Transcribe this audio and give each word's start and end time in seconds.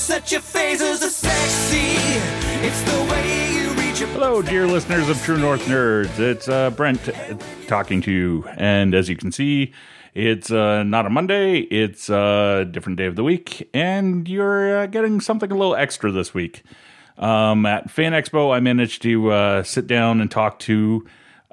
set 0.00 0.32
your 0.32 0.40
phasers 0.40 1.00
to 1.00 1.10
sexy. 1.10 1.92
It's 2.66 2.82
the 2.84 3.12
way 3.12 3.52
you 3.52 3.68
reach 3.74 4.00
your 4.00 4.08
Hello, 4.08 4.40
dear 4.40 4.66
listeners 4.66 5.10
of 5.10 5.22
True 5.22 5.36
North 5.36 5.66
Nerds. 5.66 6.18
It's 6.18 6.48
uh, 6.48 6.70
Brent 6.70 7.06
uh, 7.06 7.36
talking 7.66 8.00
to 8.02 8.10
you. 8.10 8.48
And 8.56 8.94
as 8.94 9.10
you 9.10 9.16
can 9.16 9.30
see, 9.30 9.74
it's 10.14 10.50
uh, 10.50 10.84
not 10.84 11.04
a 11.04 11.10
Monday, 11.10 11.58
it's 11.58 12.08
a 12.08 12.66
different 12.70 12.96
day 12.96 13.04
of 13.04 13.16
the 13.16 13.22
week. 13.22 13.68
And 13.74 14.26
you're 14.26 14.78
uh, 14.78 14.86
getting 14.86 15.20
something 15.20 15.52
a 15.52 15.54
little 15.54 15.76
extra 15.76 16.10
this 16.10 16.32
week. 16.32 16.62
Um, 17.18 17.66
at 17.66 17.90
Fan 17.90 18.12
Expo, 18.12 18.54
I 18.54 18.60
managed 18.60 19.02
to 19.02 19.30
uh, 19.30 19.62
sit 19.62 19.86
down 19.86 20.22
and 20.22 20.30
talk 20.30 20.58
to 20.60 21.06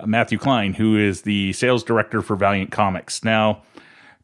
Matthew 0.05 0.37
Klein, 0.37 0.73
who 0.73 0.95
is 0.97 1.23
the 1.23 1.51
sales 1.51 1.83
director 1.83 2.21
for 2.21 2.37
Valiant 2.37 2.71
Comics. 2.71 3.25
Now, 3.25 3.63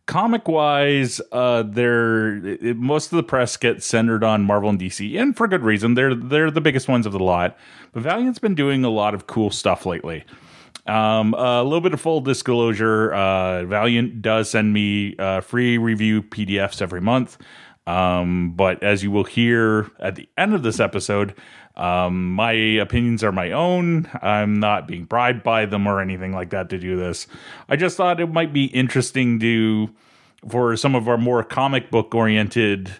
comic 0.05 0.47
wise, 0.47 1.21
uh, 1.31 1.63
they're 1.63 2.45
it, 2.45 2.77
most 2.77 3.11
of 3.11 3.17
the 3.17 3.23
press 3.23 3.57
gets 3.57 3.85
centered 3.85 4.23
on 4.23 4.43
Marvel 4.43 4.69
and 4.69 4.79
DC, 4.79 5.19
and 5.19 5.35
for 5.35 5.47
good 5.47 5.63
reason. 5.63 5.93
They're 5.93 6.15
they're 6.15 6.51
the 6.51 6.61
biggest 6.61 6.87
ones 6.87 7.05
of 7.05 7.13
the 7.13 7.19
lot. 7.19 7.57
But 7.91 8.03
Valiant's 8.03 8.39
been 8.39 8.55
doing 8.55 8.83
a 8.83 8.89
lot 8.89 9.13
of 9.13 9.27
cool 9.27 9.51
stuff 9.51 9.85
lately. 9.85 10.25
Um, 10.85 11.33
a 11.33 11.63
little 11.63 11.81
bit 11.81 11.93
of 11.93 12.01
full 12.01 12.21
disclosure: 12.21 13.13
uh, 13.13 13.63
Valiant 13.65 14.21
does 14.21 14.49
send 14.49 14.73
me 14.73 15.15
uh, 15.17 15.41
free 15.41 15.77
review 15.77 16.21
PDFs 16.21 16.81
every 16.81 17.01
month. 17.01 17.38
Um, 17.85 18.53
but 18.55 18.81
as 18.81 19.03
you 19.03 19.11
will 19.11 19.25
hear 19.25 19.91
at 19.99 20.15
the 20.15 20.29
end 20.38 20.53
of 20.53 20.63
this 20.63 20.79
episode, 20.79 21.35
um, 21.75 22.31
my 22.33 22.52
opinions 22.52 23.23
are 23.23 23.31
my 23.31 23.52
own. 23.52 24.09
I'm 24.21 24.59
not 24.59 24.88
being 24.88 25.05
bribed 25.05 25.43
by 25.43 25.66
them 25.66 25.88
or 25.88 25.99
anything 26.02 26.31
like 26.31 26.52
that 26.52 26.69
to 26.69 26.77
do 26.77 26.95
this. 26.95 27.27
I 27.67 27.75
just 27.75 27.97
thought 27.97 28.19
it 28.19 28.31
might 28.31 28.53
be 28.53 28.66
interesting 28.66 29.39
to 29.39 29.89
for 30.47 30.75
some 30.75 30.94
of 30.94 31.07
our 31.07 31.17
more 31.17 31.44
comic 31.44 31.89
book 31.89 32.13
oriented 32.13 32.94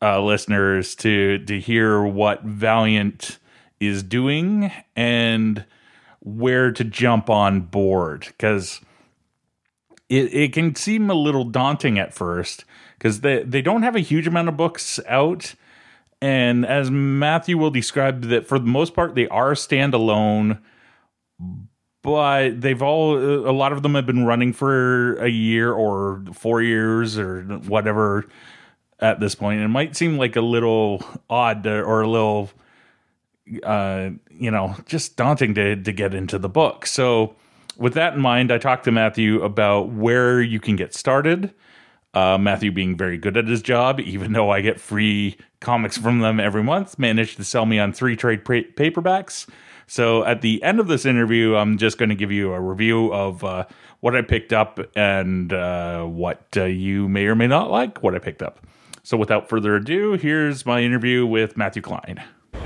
uh, 0.00 0.22
listeners 0.22 0.94
to 0.96 1.38
to 1.38 1.58
hear 1.58 2.02
what 2.02 2.44
Valiant 2.44 3.38
is 3.80 4.02
doing 4.02 4.70
and 4.94 5.64
where 6.20 6.70
to 6.72 6.84
jump 6.84 7.28
on 7.28 7.60
board 7.60 8.26
because 8.28 8.80
it, 10.08 10.32
it 10.32 10.52
can 10.52 10.74
seem 10.74 11.10
a 11.10 11.14
little 11.14 11.44
daunting 11.44 11.98
at 11.98 12.14
first 12.14 12.64
because 12.98 13.20
they, 13.20 13.42
they 13.42 13.62
don't 13.62 13.82
have 13.82 13.96
a 13.96 14.00
huge 14.00 14.26
amount 14.26 14.48
of 14.48 14.56
books 14.56 14.98
out 15.08 15.54
and 16.26 16.66
as 16.66 16.90
matthew 16.90 17.56
will 17.56 17.70
describe 17.70 18.22
that 18.22 18.46
for 18.46 18.58
the 18.58 18.66
most 18.66 18.94
part 18.94 19.14
they 19.14 19.28
are 19.28 19.52
standalone 19.52 20.58
but 22.02 22.60
they've 22.60 22.82
all 22.82 23.16
a 23.16 23.52
lot 23.52 23.72
of 23.72 23.82
them 23.82 23.94
have 23.94 24.06
been 24.06 24.24
running 24.24 24.52
for 24.52 25.16
a 25.16 25.28
year 25.28 25.72
or 25.72 26.22
four 26.32 26.62
years 26.62 27.18
or 27.18 27.42
whatever 27.66 28.26
at 29.00 29.20
this 29.20 29.34
point 29.34 29.60
it 29.60 29.68
might 29.68 29.96
seem 29.96 30.16
like 30.16 30.36
a 30.36 30.40
little 30.40 31.02
odd 31.28 31.66
or 31.66 32.02
a 32.02 32.08
little 32.08 32.50
uh, 33.62 34.10
you 34.30 34.50
know, 34.50 34.76
just 34.86 35.16
daunting 35.16 35.54
to 35.54 35.76
to 35.76 35.92
get 35.92 36.14
into 36.14 36.38
the 36.38 36.48
book. 36.48 36.86
So, 36.86 37.36
with 37.76 37.94
that 37.94 38.14
in 38.14 38.20
mind, 38.20 38.50
I 38.50 38.58
talked 38.58 38.84
to 38.84 38.92
Matthew 38.92 39.42
about 39.42 39.90
where 39.90 40.40
you 40.42 40.60
can 40.60 40.76
get 40.76 40.94
started. 40.94 41.52
Uh, 42.16 42.38
Matthew, 42.38 42.72
being 42.72 42.96
very 42.96 43.18
good 43.18 43.36
at 43.36 43.46
his 43.46 43.60
job, 43.60 44.00
even 44.00 44.32
though 44.32 44.48
I 44.48 44.62
get 44.62 44.80
free 44.80 45.36
comics 45.60 45.98
from 45.98 46.20
them 46.20 46.40
every 46.40 46.62
month, 46.62 46.98
managed 46.98 47.36
to 47.36 47.44
sell 47.44 47.66
me 47.66 47.78
on 47.78 47.92
three 47.92 48.16
trade 48.16 48.42
pa- 48.42 48.72
paperbacks. 48.74 49.46
So, 49.86 50.24
at 50.24 50.40
the 50.40 50.62
end 50.62 50.80
of 50.80 50.88
this 50.88 51.04
interview, 51.04 51.56
I'm 51.56 51.76
just 51.76 51.98
going 51.98 52.08
to 52.08 52.14
give 52.14 52.32
you 52.32 52.54
a 52.54 52.60
review 52.60 53.12
of 53.12 53.44
uh, 53.44 53.66
what 54.00 54.16
I 54.16 54.22
picked 54.22 54.54
up 54.54 54.80
and 54.96 55.52
uh, 55.52 56.04
what 56.04 56.46
uh, 56.56 56.64
you 56.64 57.06
may 57.06 57.26
or 57.26 57.34
may 57.34 57.48
not 57.48 57.70
like 57.70 58.02
what 58.02 58.14
I 58.14 58.18
picked 58.18 58.40
up. 58.40 58.66
So, 59.02 59.18
without 59.18 59.50
further 59.50 59.76
ado, 59.76 60.14
here's 60.14 60.64
my 60.64 60.80
interview 60.80 61.26
with 61.26 61.58
Matthew 61.58 61.82
Klein. 61.82 62.24
All 62.54 62.60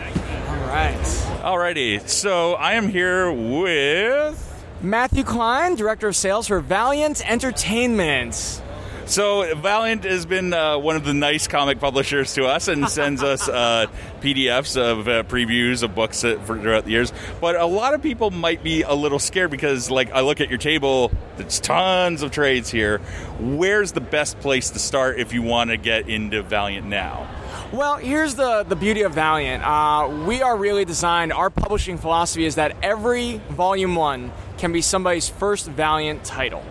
right. 0.68 0.94
Alrighty, 1.42 2.08
so 2.08 2.54
I 2.54 2.74
am 2.74 2.88
here 2.88 3.32
with. 3.32 4.64
Matthew 4.80 5.24
Klein, 5.24 5.74
Director 5.74 6.06
of 6.06 6.14
Sales 6.14 6.46
for 6.46 6.60
Valiant 6.60 7.28
Entertainment. 7.28 8.62
So 9.10 9.56
Valiant 9.56 10.04
has 10.04 10.24
been 10.24 10.52
uh, 10.52 10.78
one 10.78 10.94
of 10.94 11.04
the 11.04 11.12
nice 11.12 11.48
comic 11.48 11.80
publishers 11.80 12.32
to 12.34 12.46
us 12.46 12.68
and 12.68 12.88
sends 12.88 13.24
us 13.24 13.48
uh, 13.48 13.86
PDFs 14.20 14.76
of 14.76 15.08
uh, 15.08 15.24
previews 15.24 15.82
of 15.82 15.96
books 15.96 16.20
that, 16.20 16.46
for, 16.46 16.56
throughout 16.56 16.84
the 16.84 16.92
years. 16.92 17.12
But 17.40 17.56
a 17.56 17.66
lot 17.66 17.94
of 17.94 18.02
people 18.02 18.30
might 18.30 18.62
be 18.62 18.82
a 18.82 18.94
little 18.94 19.18
scared 19.18 19.50
because, 19.50 19.90
like, 19.90 20.12
I 20.12 20.20
look 20.20 20.40
at 20.40 20.48
your 20.48 20.58
table. 20.58 21.10
There's 21.38 21.58
tons 21.58 22.22
of 22.22 22.30
trades 22.30 22.70
here. 22.70 22.98
Where's 23.40 23.90
the 23.90 24.00
best 24.00 24.38
place 24.38 24.70
to 24.70 24.78
start 24.78 25.18
if 25.18 25.32
you 25.32 25.42
want 25.42 25.70
to 25.70 25.76
get 25.76 26.08
into 26.08 26.44
Valiant 26.44 26.86
now? 26.86 27.28
Well, 27.72 27.96
here's 27.96 28.36
the, 28.36 28.62
the 28.62 28.76
beauty 28.76 29.02
of 29.02 29.12
Valiant. 29.12 29.64
Uh, 29.64 30.24
we 30.24 30.40
are 30.40 30.56
really 30.56 30.84
designed, 30.84 31.32
our 31.32 31.50
publishing 31.50 31.98
philosophy 31.98 32.44
is 32.44 32.54
that 32.54 32.76
every 32.80 33.38
volume 33.48 33.96
one 33.96 34.30
can 34.58 34.72
be 34.72 34.82
somebody's 34.82 35.28
first 35.28 35.66
Valiant 35.66 36.22
title. 36.22 36.62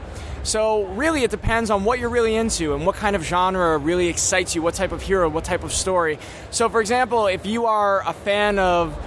So, 0.43 0.85
really, 0.85 1.23
it 1.23 1.31
depends 1.31 1.69
on 1.69 1.83
what 1.83 1.99
you're 1.99 2.09
really 2.09 2.35
into 2.35 2.73
and 2.73 2.85
what 2.85 2.95
kind 2.95 3.15
of 3.15 3.23
genre 3.23 3.77
really 3.77 4.07
excites 4.07 4.55
you, 4.55 4.61
what 4.61 4.73
type 4.73 4.91
of 4.91 5.01
hero, 5.01 5.29
what 5.29 5.43
type 5.43 5.63
of 5.63 5.73
story. 5.73 6.17
So, 6.49 6.69
for 6.69 6.81
example, 6.81 7.27
if 7.27 7.45
you 7.45 7.65
are 7.65 8.07
a 8.07 8.13
fan 8.13 8.57
of 8.57 8.97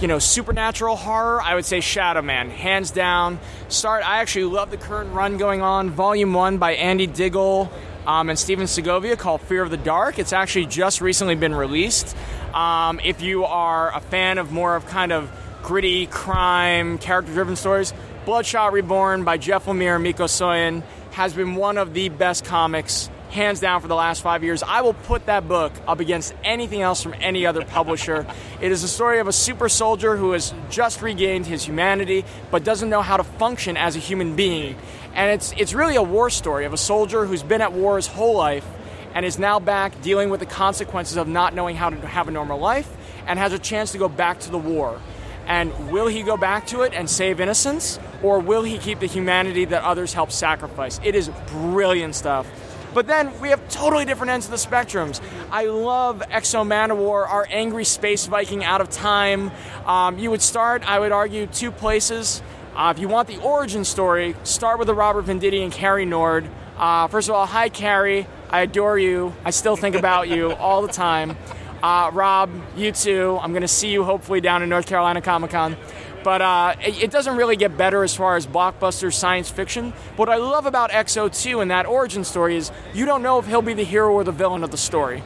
you 0.00 0.08
know, 0.08 0.18
supernatural 0.18 0.96
horror, 0.96 1.40
I 1.40 1.54
would 1.54 1.64
say 1.64 1.80
Shadow 1.80 2.22
Man, 2.22 2.50
hands 2.50 2.90
down. 2.90 3.38
Start. 3.68 4.06
I 4.06 4.20
actually 4.20 4.46
love 4.46 4.70
the 4.70 4.76
current 4.76 5.12
run 5.12 5.38
going 5.38 5.62
on, 5.62 5.90
Volume 5.90 6.34
One 6.34 6.58
by 6.58 6.74
Andy 6.74 7.06
Diggle 7.06 7.70
um, 8.06 8.28
and 8.28 8.38
Stephen 8.38 8.66
Segovia, 8.66 9.16
called 9.16 9.40
Fear 9.42 9.62
of 9.62 9.70
the 9.70 9.76
Dark. 9.76 10.18
It's 10.18 10.32
actually 10.32 10.66
just 10.66 11.00
recently 11.00 11.36
been 11.36 11.54
released. 11.54 12.16
Um, 12.52 13.00
if 13.04 13.22
you 13.22 13.44
are 13.44 13.94
a 13.94 14.00
fan 14.00 14.38
of 14.38 14.52
more 14.52 14.76
of 14.76 14.86
kind 14.86 15.12
of 15.12 15.30
gritty 15.62 16.06
crime, 16.06 16.98
character-driven 16.98 17.56
stories, 17.56 17.94
Bloodshot 18.24 18.72
Reborn 18.72 19.24
by 19.24 19.36
Jeff 19.36 19.66
Lemire 19.66 19.96
and 19.96 20.02
Mico 20.02 20.24
Suayan 20.24 20.82
has 21.12 21.34
been 21.34 21.56
one 21.56 21.76
of 21.76 21.92
the 21.92 22.08
best 22.08 22.46
comics 22.46 23.10
hands 23.28 23.60
down 23.60 23.82
for 23.82 23.88
the 23.88 23.94
last 23.94 24.22
five 24.22 24.42
years. 24.42 24.62
I 24.62 24.80
will 24.80 24.94
put 24.94 25.26
that 25.26 25.46
book 25.46 25.74
up 25.86 26.00
against 26.00 26.34
anything 26.42 26.80
else 26.80 27.02
from 27.02 27.14
any 27.20 27.44
other 27.44 27.66
publisher. 27.66 28.26
it 28.62 28.72
is 28.72 28.82
a 28.82 28.88
story 28.88 29.18
of 29.18 29.28
a 29.28 29.32
super 29.32 29.68
soldier 29.68 30.16
who 30.16 30.32
has 30.32 30.54
just 30.70 31.02
regained 31.02 31.46
his 31.46 31.64
humanity 31.64 32.24
but 32.50 32.64
doesn't 32.64 32.88
know 32.88 33.02
how 33.02 33.18
to 33.18 33.24
function 33.24 33.76
as 33.76 33.94
a 33.94 33.98
human 33.98 34.36
being. 34.36 34.74
And 35.14 35.30
it's, 35.30 35.52
it's 35.58 35.74
really 35.74 35.96
a 35.96 36.02
war 36.02 36.30
story 36.30 36.64
of 36.64 36.72
a 36.72 36.78
soldier 36.78 37.26
who's 37.26 37.42
been 37.42 37.60
at 37.60 37.74
war 37.74 37.96
his 37.96 38.06
whole 38.06 38.36
life 38.38 38.66
and 39.12 39.26
is 39.26 39.38
now 39.38 39.60
back 39.60 40.00
dealing 40.00 40.30
with 40.30 40.40
the 40.40 40.46
consequences 40.46 41.18
of 41.18 41.28
not 41.28 41.54
knowing 41.54 41.76
how 41.76 41.90
to 41.90 42.06
have 42.06 42.26
a 42.26 42.30
normal 42.30 42.58
life 42.58 42.90
and 43.26 43.38
has 43.38 43.52
a 43.52 43.58
chance 43.58 43.92
to 43.92 43.98
go 43.98 44.08
back 44.08 44.40
to 44.40 44.50
the 44.50 44.58
war. 44.58 44.98
And 45.46 45.90
will 45.90 46.06
he 46.06 46.22
go 46.22 46.36
back 46.36 46.66
to 46.68 46.82
it 46.82 46.94
and 46.94 47.08
save 47.08 47.40
innocence, 47.40 47.98
or 48.22 48.38
will 48.38 48.62
he 48.62 48.78
keep 48.78 49.00
the 49.00 49.06
humanity 49.06 49.64
that 49.66 49.82
others 49.82 50.12
helped 50.12 50.32
sacrifice? 50.32 51.00
It 51.04 51.14
is 51.14 51.30
brilliant 51.48 52.14
stuff. 52.14 52.46
But 52.94 53.08
then 53.08 53.38
we 53.40 53.48
have 53.48 53.68
totally 53.68 54.04
different 54.04 54.30
ends 54.30 54.46
of 54.46 54.52
the 54.52 54.56
spectrums. 54.56 55.20
I 55.50 55.64
love 55.64 56.22
X-O 56.30 56.62
Manowar, 56.62 57.28
our 57.28 57.46
angry 57.50 57.84
space 57.84 58.26
Viking 58.26 58.62
out 58.64 58.80
of 58.80 58.88
time. 58.88 59.50
Um, 59.84 60.18
you 60.18 60.30
would 60.30 60.42
start, 60.42 60.88
I 60.88 61.00
would 61.00 61.10
argue, 61.10 61.46
two 61.46 61.72
places. 61.72 62.40
Uh, 62.76 62.92
if 62.94 63.00
you 63.00 63.08
want 63.08 63.28
the 63.28 63.38
origin 63.38 63.84
story, 63.84 64.36
start 64.44 64.78
with 64.78 64.86
the 64.86 64.94
Robert 64.94 65.26
Venditti 65.26 65.62
and 65.62 65.72
Cary 65.72 66.04
Nord. 66.04 66.48
Uh, 66.76 67.08
first 67.08 67.28
of 67.28 67.34
all, 67.34 67.46
hi 67.46 67.68
Cary, 67.68 68.26
I 68.50 68.62
adore 68.62 68.98
you. 68.98 69.34
I 69.44 69.50
still 69.50 69.76
think 69.76 69.96
about 69.96 70.28
you 70.28 70.52
all 70.52 70.82
the 70.82 70.92
time. 70.92 71.36
Uh, 71.84 72.10
Rob, 72.14 72.50
you 72.78 72.92
too. 72.92 73.38
I'm 73.42 73.52
going 73.52 73.60
to 73.60 73.68
see 73.68 73.90
you 73.90 74.04
hopefully 74.04 74.40
down 74.40 74.62
in 74.62 74.70
North 74.70 74.86
Carolina 74.86 75.20
Comic 75.20 75.50
Con. 75.50 75.76
But 76.22 76.40
uh, 76.40 76.76
it, 76.80 77.02
it, 77.02 77.10
doesn't 77.10 77.36
really 77.36 77.56
get 77.56 77.76
better 77.76 78.02
as 78.02 78.16
far 78.16 78.36
as 78.36 78.46
blockbuster 78.46 79.12
science 79.12 79.50
fiction. 79.50 79.90
What 80.16 80.30
I 80.30 80.36
love 80.36 80.64
about 80.64 80.92
XO2 80.92 81.60
and 81.60 81.70
that 81.70 81.84
origin 81.84 82.24
story 82.24 82.56
is 82.56 82.72
you 82.94 83.04
don't 83.04 83.20
know 83.20 83.38
if 83.38 83.46
he'll 83.46 83.60
be 83.60 83.74
the 83.74 83.84
hero 83.84 84.10
or 84.14 84.24
the 84.24 84.32
villain 84.32 84.64
of 84.64 84.70
the 84.70 84.78
story. 84.78 85.22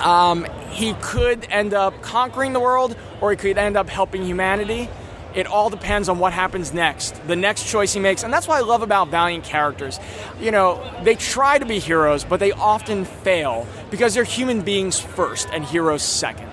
Um, 0.00 0.46
he 0.68 0.92
could 1.00 1.46
end 1.48 1.72
up 1.72 2.02
conquering 2.02 2.52
the 2.52 2.60
world 2.60 2.94
or 3.22 3.30
he 3.30 3.38
could 3.38 3.56
end 3.56 3.78
up 3.78 3.88
helping 3.88 4.22
humanity. 4.22 4.90
It 5.34 5.46
all 5.46 5.70
depends 5.70 6.08
on 6.08 6.18
what 6.18 6.32
happens 6.32 6.72
next, 6.74 7.14
the 7.26 7.36
next 7.36 7.68
choice 7.68 7.92
he 7.92 8.00
makes. 8.00 8.24
And 8.24 8.32
that's 8.32 8.48
what 8.48 8.56
I 8.56 8.60
love 8.60 8.82
about 8.82 9.08
Valiant 9.08 9.44
characters. 9.44 10.00
You 10.40 10.50
know, 10.50 10.82
they 11.04 11.14
try 11.14 11.58
to 11.58 11.66
be 11.66 11.78
heroes, 11.78 12.24
but 12.24 12.40
they 12.40 12.52
often 12.52 13.04
fail 13.04 13.66
because 13.90 14.14
they're 14.14 14.24
human 14.24 14.62
beings 14.62 14.98
first 14.98 15.48
and 15.52 15.64
heroes 15.64 16.02
second. 16.02 16.48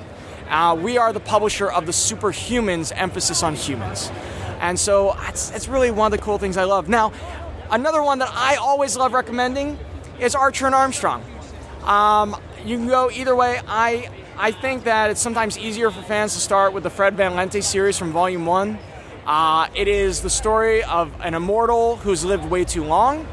Uh, 0.50 0.78
we 0.80 0.98
are 0.98 1.12
the 1.12 1.20
publisher 1.20 1.70
of 1.70 1.86
the 1.86 1.92
Superhumans, 1.92 2.94
emphasis 2.96 3.44
on 3.44 3.56
humans. 3.56 4.12
And 4.60 4.80
so 4.80 5.16
it's, 5.28 5.52
it's 5.52 5.68
really 5.68 5.92
one 5.92 6.12
of 6.12 6.18
the 6.18 6.24
cool 6.24 6.38
things 6.38 6.56
I 6.56 6.64
love. 6.64 6.88
Now, 6.88 7.12
another 7.70 8.02
one 8.02 8.20
that 8.20 8.32
I 8.32 8.56
always 8.56 8.96
love 8.96 9.14
recommending 9.14 9.78
is 10.20 10.36
Archer 10.36 10.68
and 10.68 10.76
Armstrong. 10.76 11.24
Um, 11.84 12.36
you 12.66 12.78
can 12.78 12.88
go 12.88 13.10
either 13.12 13.36
way. 13.36 13.60
I 13.68 14.10
I 14.40 14.52
think 14.52 14.84
that 14.84 15.10
it's 15.10 15.20
sometimes 15.20 15.58
easier 15.58 15.90
for 15.90 16.04
fans 16.04 16.36
to 16.36 16.40
start 16.40 16.72
with 16.72 16.84
the 16.84 16.92
Fred 16.92 17.18
Van 17.18 17.34
Lente 17.34 17.64
series 17.64 17.98
from 17.98 18.12
Volume 18.12 18.46
1. 18.46 18.78
Uh, 19.26 19.68
it 19.74 19.88
is 19.88 20.22
the 20.22 20.30
story 20.30 20.84
of 20.84 21.12
an 21.22 21.34
immortal 21.34 21.96
who's 21.96 22.24
lived 22.24 22.46
way 22.46 22.64
too 22.64 22.84
long 22.84 23.26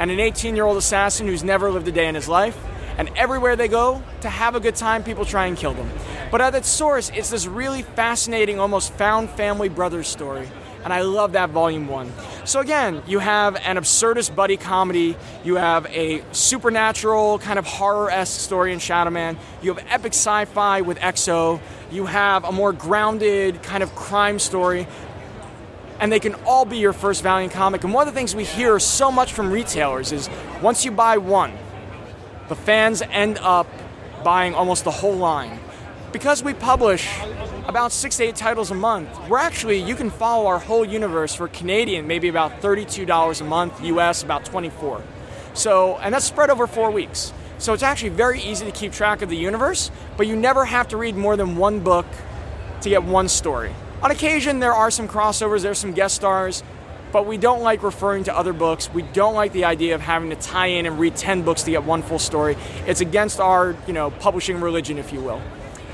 and 0.00 0.10
an 0.10 0.18
18 0.18 0.56
year 0.56 0.64
old 0.64 0.76
assassin 0.76 1.28
who's 1.28 1.44
never 1.44 1.70
lived 1.70 1.86
a 1.86 1.92
day 1.92 2.08
in 2.08 2.16
his 2.16 2.28
life. 2.28 2.58
And 2.96 3.08
everywhere 3.14 3.54
they 3.54 3.68
go 3.68 4.02
to 4.22 4.28
have 4.28 4.56
a 4.56 4.60
good 4.60 4.74
time, 4.74 5.04
people 5.04 5.24
try 5.24 5.46
and 5.46 5.56
kill 5.56 5.74
them. 5.74 5.88
But 6.32 6.40
at 6.40 6.56
its 6.56 6.68
source, 6.68 7.12
it's 7.14 7.30
this 7.30 7.46
really 7.46 7.82
fascinating, 7.82 8.58
almost 8.58 8.92
found 8.94 9.30
family 9.30 9.68
brothers 9.68 10.08
story 10.08 10.48
and 10.84 10.92
I 10.92 11.02
love 11.02 11.32
that 11.32 11.50
volume 11.50 11.88
one. 11.88 12.12
So 12.44 12.60
again, 12.60 13.02
you 13.06 13.18
have 13.18 13.56
an 13.56 13.76
absurdist 13.76 14.34
buddy 14.34 14.56
comedy, 14.56 15.16
you 15.44 15.56
have 15.56 15.86
a 15.86 16.22
supernatural 16.32 17.38
kind 17.40 17.58
of 17.58 17.66
horror-esque 17.66 18.40
story 18.40 18.72
in 18.72 18.78
Shadowman, 18.78 19.36
you 19.62 19.74
have 19.74 19.84
epic 19.88 20.12
sci-fi 20.12 20.80
with 20.80 20.98
X-O, 21.02 21.60
you 21.90 22.06
have 22.06 22.44
a 22.44 22.52
more 22.52 22.72
grounded 22.72 23.62
kind 23.62 23.82
of 23.82 23.94
crime 23.94 24.38
story, 24.38 24.86
and 26.00 26.12
they 26.12 26.20
can 26.20 26.34
all 26.46 26.64
be 26.64 26.78
your 26.78 26.92
first 26.92 27.22
Valiant 27.22 27.52
comic. 27.52 27.84
And 27.84 27.92
one 27.92 28.06
of 28.06 28.14
the 28.14 28.18
things 28.18 28.34
we 28.34 28.44
hear 28.44 28.78
so 28.78 29.10
much 29.10 29.32
from 29.32 29.50
retailers 29.50 30.12
is 30.12 30.30
once 30.62 30.84
you 30.84 30.90
buy 30.90 31.18
one, 31.18 31.52
the 32.48 32.54
fans 32.54 33.02
end 33.02 33.38
up 33.38 33.66
buying 34.24 34.54
almost 34.54 34.84
the 34.84 34.90
whole 34.90 35.16
line. 35.16 35.58
Because 36.12 36.42
we 36.42 36.54
publish 36.54 37.06
about 37.68 37.92
six 37.92 38.16
to 38.16 38.24
eight 38.24 38.34
titles 38.34 38.70
a 38.70 38.74
month. 38.74 39.10
We're 39.28 39.38
actually, 39.38 39.82
you 39.82 39.94
can 39.94 40.08
follow 40.08 40.46
our 40.46 40.58
whole 40.58 40.86
universe 40.86 41.34
for 41.34 41.48
Canadian, 41.48 42.06
maybe 42.06 42.28
about 42.28 42.62
$32 42.62 43.40
a 43.40 43.44
month, 43.44 43.84
US 43.84 44.22
about 44.22 44.46
24. 44.46 45.02
So, 45.52 45.98
and 45.98 46.14
that's 46.14 46.24
spread 46.24 46.48
over 46.48 46.66
four 46.66 46.90
weeks. 46.90 47.30
So 47.58 47.74
it's 47.74 47.82
actually 47.82 48.10
very 48.10 48.40
easy 48.40 48.64
to 48.64 48.72
keep 48.72 48.92
track 48.92 49.20
of 49.20 49.28
the 49.28 49.36
universe, 49.36 49.90
but 50.16 50.26
you 50.26 50.34
never 50.34 50.64
have 50.64 50.88
to 50.88 50.96
read 50.96 51.14
more 51.14 51.36
than 51.36 51.56
one 51.56 51.80
book 51.80 52.06
to 52.80 52.88
get 52.88 53.04
one 53.04 53.28
story. 53.28 53.74
On 54.02 54.10
occasion, 54.10 54.60
there 54.60 54.72
are 54.72 54.90
some 54.90 55.06
crossovers, 55.06 55.60
there's 55.60 55.78
some 55.78 55.92
guest 55.92 56.14
stars, 56.14 56.62
but 57.12 57.26
we 57.26 57.36
don't 57.36 57.60
like 57.60 57.82
referring 57.82 58.24
to 58.24 58.36
other 58.36 58.54
books. 58.54 58.90
We 58.94 59.02
don't 59.02 59.34
like 59.34 59.52
the 59.52 59.66
idea 59.66 59.94
of 59.94 60.00
having 60.00 60.30
to 60.30 60.36
tie 60.36 60.68
in 60.68 60.86
and 60.86 60.98
read 60.98 61.16
10 61.16 61.42
books 61.42 61.64
to 61.64 61.70
get 61.72 61.84
one 61.84 62.02
full 62.02 62.18
story. 62.18 62.56
It's 62.86 63.02
against 63.02 63.40
our, 63.40 63.76
you 63.86 63.92
know, 63.92 64.10
publishing 64.10 64.58
religion, 64.62 64.96
if 64.96 65.12
you 65.12 65.20
will. 65.20 65.42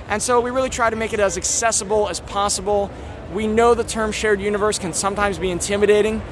And 0.09 0.23
so 0.23 0.41
we 0.41 0.51
really 0.51 0.71
try 0.71 0.91
to 0.91 0.97
make 0.97 1.13
it 1.13 1.21
as 1.21 1.37
accessible 1.37 2.09
as 2.09 2.21
possible. 2.21 2.91
We 3.33 3.47
know 3.47 3.75
the 3.75 3.85
term 3.85 4.13
shared 4.13 4.41
universe 4.41 4.79
can 4.79 4.93
sometimes 4.93 5.39
be 5.39 5.51
intimidating, 5.51 6.23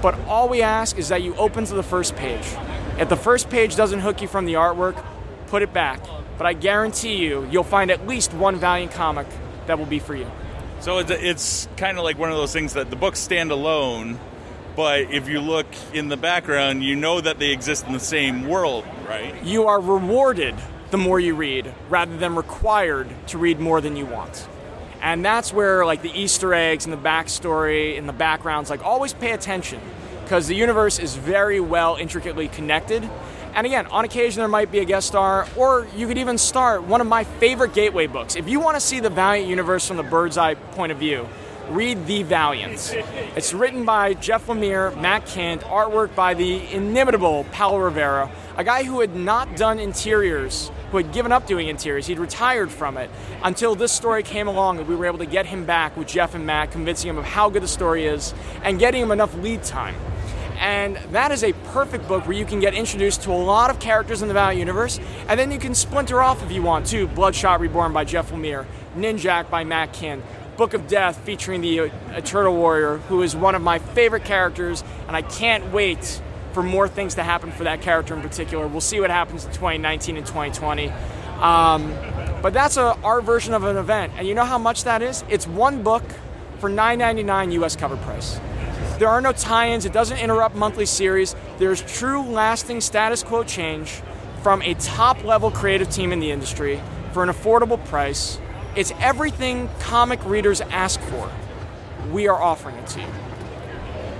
but 0.00 0.18
all 0.26 0.48
we 0.48 0.62
ask 0.62 0.98
is 0.98 1.08
that 1.08 1.22
you 1.22 1.34
open 1.36 1.64
to 1.66 1.74
the 1.74 1.82
first 1.82 2.16
page. 2.16 2.46
If 2.98 3.08
the 3.08 3.16
first 3.16 3.50
page 3.50 3.76
doesn't 3.76 4.00
hook 4.00 4.22
you 4.22 4.28
from 4.28 4.46
the 4.46 4.54
artwork, 4.54 5.02
put 5.48 5.62
it 5.62 5.72
back. 5.72 6.00
But 6.38 6.46
I 6.46 6.52
guarantee 6.52 7.16
you, 7.16 7.46
you'll 7.50 7.64
find 7.64 7.90
at 7.90 8.06
least 8.06 8.32
one 8.32 8.56
Valiant 8.56 8.92
comic 8.92 9.26
that 9.66 9.78
will 9.78 9.86
be 9.86 9.98
for 9.98 10.14
you. 10.14 10.30
So 10.80 10.98
it's, 10.98 11.10
it's 11.10 11.68
kind 11.76 11.98
of 11.98 12.04
like 12.04 12.18
one 12.18 12.30
of 12.30 12.36
those 12.36 12.52
things 12.52 12.74
that 12.74 12.90
the 12.90 12.96
books 12.96 13.18
stand 13.18 13.50
alone, 13.50 14.18
but 14.76 15.10
if 15.10 15.28
you 15.28 15.40
look 15.40 15.66
in 15.94 16.08
the 16.08 16.18
background, 16.18 16.84
you 16.84 16.94
know 16.96 17.20
that 17.20 17.38
they 17.38 17.50
exist 17.50 17.86
in 17.86 17.94
the 17.94 18.00
same 18.00 18.46
world, 18.46 18.84
right? 19.08 19.42
You 19.42 19.66
are 19.66 19.80
rewarded 19.80 20.54
the 20.96 21.02
more 21.02 21.20
you 21.20 21.34
read 21.34 21.74
rather 21.90 22.16
than 22.16 22.34
required 22.34 23.06
to 23.26 23.36
read 23.36 23.60
more 23.60 23.82
than 23.82 23.96
you 23.96 24.06
want. 24.06 24.48
And 25.02 25.22
that's 25.22 25.52
where 25.52 25.84
like 25.84 26.00
the 26.00 26.10
Easter 26.10 26.54
eggs 26.54 26.86
and 26.86 26.92
the 26.92 26.96
backstory 26.96 27.98
and 27.98 28.08
the 28.08 28.14
backgrounds 28.14 28.70
like 28.70 28.82
always 28.82 29.12
pay 29.12 29.32
attention 29.32 29.78
because 30.22 30.46
the 30.46 30.54
universe 30.54 30.98
is 30.98 31.14
very 31.14 31.60
well 31.60 31.96
intricately 31.96 32.48
connected. 32.48 33.06
And 33.54 33.66
again, 33.66 33.86
on 33.88 34.06
occasion 34.06 34.40
there 34.40 34.48
might 34.48 34.72
be 34.72 34.78
a 34.78 34.86
guest 34.86 35.08
star, 35.08 35.46
or 35.54 35.86
you 35.94 36.06
could 36.06 36.16
even 36.16 36.38
start 36.38 36.82
one 36.82 37.02
of 37.02 37.06
my 37.06 37.24
favorite 37.24 37.74
gateway 37.74 38.06
books. 38.06 38.34
If 38.34 38.48
you 38.48 38.58
want 38.58 38.76
to 38.76 38.80
see 38.80 38.98
the 38.98 39.10
Valiant 39.10 39.50
universe 39.50 39.86
from 39.86 39.98
the 39.98 40.02
bird's 40.02 40.38
eye 40.38 40.54
point 40.54 40.92
of 40.92 40.98
view, 40.98 41.28
read 41.68 42.06
The 42.06 42.22
Valiants. 42.22 42.92
It's 43.36 43.52
written 43.52 43.84
by 43.84 44.14
Jeff 44.14 44.46
Lemire, 44.46 44.98
Matt 44.98 45.26
Kindt, 45.26 45.60
artwork 45.62 46.14
by 46.14 46.32
the 46.32 46.72
inimitable 46.72 47.44
Paolo 47.52 47.78
Rivera, 47.78 48.30
a 48.56 48.64
guy 48.64 48.84
who 48.84 49.00
had 49.00 49.14
not 49.14 49.56
done 49.56 49.78
interiors 49.78 50.70
who 50.90 50.96
had 50.96 51.12
given 51.12 51.32
up 51.32 51.46
doing 51.46 51.68
interiors. 51.68 52.06
He'd 52.06 52.18
retired 52.18 52.70
from 52.70 52.96
it 52.96 53.10
until 53.42 53.74
this 53.74 53.92
story 53.92 54.22
came 54.22 54.48
along 54.48 54.78
and 54.78 54.88
we 54.88 54.94
were 54.94 55.06
able 55.06 55.18
to 55.18 55.26
get 55.26 55.46
him 55.46 55.64
back 55.64 55.96
with 55.96 56.08
Jeff 56.08 56.34
and 56.34 56.46
Matt, 56.46 56.70
convincing 56.70 57.10
him 57.10 57.18
of 57.18 57.24
how 57.24 57.50
good 57.50 57.62
the 57.62 57.68
story 57.68 58.06
is 58.06 58.32
and 58.62 58.78
getting 58.78 59.02
him 59.02 59.10
enough 59.10 59.34
lead 59.36 59.62
time. 59.62 59.94
And 60.58 60.96
that 61.12 61.32
is 61.32 61.44
a 61.44 61.52
perfect 61.52 62.08
book 62.08 62.26
where 62.26 62.36
you 62.36 62.46
can 62.46 62.60
get 62.60 62.72
introduced 62.72 63.22
to 63.24 63.30
a 63.30 63.34
lot 63.34 63.68
of 63.68 63.78
characters 63.78 64.22
in 64.22 64.28
the 64.28 64.34
Valiant 64.34 64.58
universe, 64.58 64.98
and 65.28 65.38
then 65.38 65.50
you 65.50 65.58
can 65.58 65.74
splinter 65.74 66.22
off 66.22 66.42
if 66.42 66.50
you 66.50 66.62
want 66.62 66.86
to. 66.86 67.06
Bloodshot 67.08 67.60
Reborn 67.60 67.92
by 67.92 68.04
Jeff 68.04 68.30
Lemire, 68.30 68.64
Ninjak 68.96 69.50
by 69.50 69.64
Matt 69.64 69.92
Kindt, 69.92 70.22
Book 70.56 70.72
of 70.72 70.88
Death 70.88 71.18
featuring 71.26 71.60
the 71.60 71.90
Eternal 72.12 72.54
Warrior, 72.54 72.96
who 73.08 73.20
is 73.20 73.36
one 73.36 73.54
of 73.54 73.60
my 73.60 73.78
favorite 73.78 74.24
characters, 74.24 74.82
and 75.06 75.14
I 75.14 75.20
can't 75.20 75.72
wait 75.72 76.22
for 76.56 76.62
more 76.62 76.88
things 76.88 77.16
to 77.16 77.22
happen 77.22 77.52
for 77.52 77.64
that 77.64 77.82
character 77.82 78.14
in 78.14 78.22
particular. 78.22 78.66
We'll 78.66 78.80
see 78.80 78.98
what 78.98 79.10
happens 79.10 79.44
in 79.44 79.50
2019 79.50 80.16
and 80.16 80.24
2020. 80.24 80.88
Um, 81.38 81.94
but 82.40 82.54
that's 82.54 82.78
a, 82.78 82.98
our 83.04 83.20
version 83.20 83.52
of 83.52 83.64
an 83.64 83.76
event. 83.76 84.14
And 84.16 84.26
you 84.26 84.32
know 84.32 84.46
how 84.46 84.56
much 84.56 84.84
that 84.84 85.02
is? 85.02 85.22
It's 85.28 85.46
one 85.46 85.82
book 85.82 86.02
for 86.58 86.70
$9.99 86.70 87.52
US 87.62 87.76
cover 87.76 87.98
price. 87.98 88.40
There 88.98 89.08
are 89.08 89.20
no 89.20 89.32
tie 89.32 89.68
ins, 89.68 89.84
it 89.84 89.92
doesn't 89.92 90.16
interrupt 90.16 90.54
monthly 90.54 90.86
series. 90.86 91.36
There's 91.58 91.82
true 91.82 92.22
lasting 92.22 92.80
status 92.80 93.22
quo 93.22 93.44
change 93.44 94.00
from 94.42 94.62
a 94.62 94.72
top 94.76 95.24
level 95.24 95.50
creative 95.50 95.90
team 95.90 96.10
in 96.10 96.20
the 96.20 96.30
industry 96.30 96.80
for 97.12 97.22
an 97.22 97.28
affordable 97.28 97.84
price. 97.84 98.38
It's 98.76 98.92
everything 98.98 99.68
comic 99.78 100.24
readers 100.24 100.62
ask 100.62 101.00
for. 101.00 101.30
We 102.10 102.28
are 102.28 102.40
offering 102.40 102.76
it 102.76 102.86
to 102.86 103.00
you. 103.02 103.08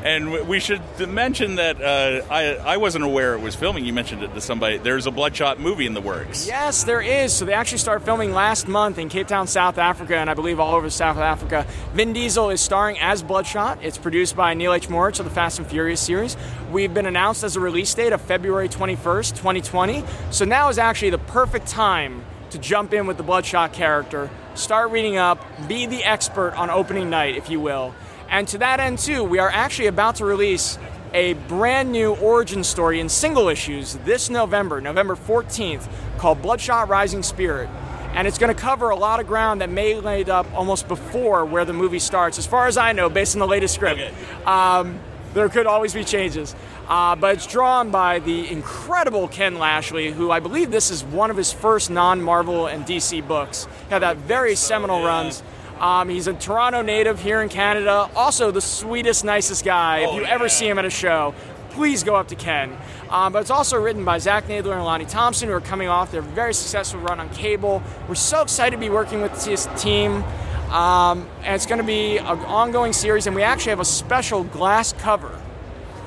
And 0.07 0.31
we 0.47 0.61
should 0.61 0.81
mention 1.09 1.57
that 1.57 1.83
uh, 1.83 2.25
I, 2.33 2.55
I 2.55 2.77
wasn't 2.77 3.03
aware 3.03 3.35
it 3.35 3.41
was 3.41 3.57
filming. 3.57 3.85
You 3.85 3.93
mentioned 3.93 4.23
it 4.23 4.33
to 4.35 4.41
somebody. 4.41 4.79
There's 4.79 5.07
a 5.07 5.11
Bloodshot 5.11 5.59
movie 5.59 5.85
in 5.85 5.95
the 5.95 6.01
works. 6.01 6.47
Yes, 6.47 6.85
there 6.85 7.01
is. 7.01 7.33
So 7.33 7.45
they 7.45 7.53
actually 7.53 7.79
started 7.79 8.05
filming 8.05 8.33
last 8.33 8.69
month 8.69 8.99
in 8.99 9.09
Cape 9.09 9.27
Town, 9.27 9.49
South 9.49 9.79
Africa, 9.79 10.17
and 10.17 10.31
I 10.31 10.35
believe 10.35 10.61
all 10.61 10.77
over 10.77 10.89
South 10.91 11.17
Africa. 11.17 11.67
Vin 11.93 12.13
Diesel 12.13 12.51
is 12.51 12.61
starring 12.61 13.01
as 13.01 13.25
Bloodshot. 13.25 13.81
It's 13.83 13.99
produced 13.99 14.37
by 14.37 14.55
Neil 14.55 14.75
H. 14.75 14.89
Moritz 14.89 15.19
of 15.19 15.25
the 15.25 15.33
Fast 15.33 15.59
and 15.59 15.67
Furious 15.67 16.01
series. 16.01 16.37
We've 16.71 16.95
been 16.95 17.07
announced 17.07 17.43
as 17.43 17.57
a 17.57 17.61
release 17.61 17.93
date 17.93 18.13
of 18.13 18.21
February 18.21 18.69
21st, 18.69 19.31
2020. 19.31 20.05
So 20.31 20.45
now 20.45 20.69
is 20.69 20.79
actually 20.79 21.11
the 21.11 21.19
perfect 21.19 21.67
time 21.67 22.25
to 22.51 22.59
jump 22.59 22.95
in 22.95 23.09
with 23.09 23.17
the 23.17 23.25
Bloodshot 23.25 23.73
character, 23.73 24.31
start 24.55 24.93
reading 24.93 25.17
up, 25.17 25.45
be 25.67 25.87
the 25.87 26.05
expert 26.05 26.53
on 26.53 26.71
opening 26.71 27.11
night, 27.11 27.35
if 27.35 27.51
you 27.51 27.59
will 27.59 27.93
and 28.29 28.47
to 28.49 28.59
that 28.59 28.81
end, 28.81 28.99
too, 28.99 29.23
we 29.25 29.39
are 29.39 29.51
actually 29.51 29.87
about 29.87 30.17
to 30.17 30.25
release 30.25 30.79
a 31.15 31.35
brand 31.49 31.93
new 31.93 32.15
origin 32.17 32.63
story 32.63 33.01
in 33.01 33.09
single 33.09 33.49
issues 33.49 33.95
this 34.05 34.29
November, 34.29 34.81
November 34.81 35.17
14th, 35.17 35.89
called 36.19 36.43
Bloodshot 36.43 36.89
Rising 36.89 37.23
Spirit. 37.23 37.69
And 38.13 38.27
it's 38.27 38.39
going 38.39 38.55
to 38.55 38.61
cover 38.61 38.91
a 38.91 38.97
lot 38.97 39.21
of 39.21 39.27
ground 39.27 39.61
that 39.61 39.71
may 39.71 39.95
laid 39.95 40.29
up 40.29 40.47
almost 40.55 40.89
before 40.89 41.45
where 41.45 41.65
the 41.65 41.73
movie 41.73 41.99
starts, 41.99 42.39
as 42.39 42.47
far 42.47 42.67
as 42.67 42.77
I 42.77 42.93
know, 42.93 43.09
based 43.09 43.35
on 43.35 43.41
the 43.41 43.47
latest 43.47 43.75
script. 43.75 44.01
Okay. 44.01 44.15
Um, 44.45 44.99
there 45.35 45.49
could 45.51 45.67
always 45.67 45.93
be 45.93 46.03
changes. 46.03 46.55
Uh, 46.89 47.17
but 47.17 47.35
it's 47.35 47.47
drawn 47.47 47.91
by 47.91 48.21
the 48.21 48.49
incredible 48.51 49.29
Ken 49.29 49.59
Lashley, 49.59 50.13
who 50.13 50.31
I 50.31 50.41
believe 50.41 50.71
this 50.71 50.91
is 50.91 51.05
one 51.05 51.31
of 51.31 51.37
his 51.37 51.53
first 51.53 51.91
non 51.91 52.23
Marvel 52.23 52.67
and 52.67 52.85
DC 52.87 53.27
books. 53.27 53.67
He 53.87 53.91
had 53.91 54.03
that 54.03 54.17
very 54.19 54.55
seminal 54.55 55.01
yeah. 55.01 55.07
runs. 55.07 55.43
Um, 55.81 56.09
he's 56.09 56.27
a 56.27 56.33
Toronto 56.33 56.83
native 56.83 57.21
here 57.21 57.43
in 57.43 57.49
Canada. 57.49 58.09
Also, 58.17 58.51
the 58.51 58.61
sweetest, 58.61 59.25
nicest 59.25 59.65
guy. 59.65 60.05
Oh, 60.05 60.11
if 60.11 60.15
you 60.17 60.23
yeah. 60.23 60.35
ever 60.35 60.49
see 60.49 60.69
him 60.69 60.79
at 60.79 60.85
a 60.85 60.91
show, 60.91 61.35
please 61.71 62.03
go 62.03 62.15
up 62.17 62.29
to 62.29 62.35
Ken. 62.35 62.77
Um, 63.11 63.33
but 63.33 63.41
it's 63.41 63.51
also 63.51 63.79
written 63.79 64.05
by 64.05 64.19
Zach 64.19 64.47
Nadler 64.47 64.73
and 64.75 64.85
Lonnie 64.85 65.05
Thompson, 65.05 65.49
who 65.49 65.55
are 65.55 65.61
coming 65.61 65.89
off 65.89 66.11
their 66.11 66.23
very 66.23 66.55
successful 66.55 67.01
run 67.01 67.21
on 67.21 67.29
cable. 67.31 67.83
We're 68.09 68.15
so 68.15 68.43
excited 68.43 68.73
to 68.73 68.81
be 68.81 68.89
working 68.91 69.21
with 69.21 69.45
this 69.45 69.69
team. 69.77 70.25
Um, 70.71 71.29
and 71.45 71.55
it's 71.55 71.67
going 71.67 71.81
to 71.81 71.87
be 71.87 72.17
an 72.19 72.27
ongoing 72.27 72.93
series, 72.93 73.27
and 73.27 73.37
we 73.37 73.43
actually 73.43 73.71
have 73.71 73.81
a 73.81 73.85
special 73.85 74.43
glass 74.45 74.93
cover 74.95 75.39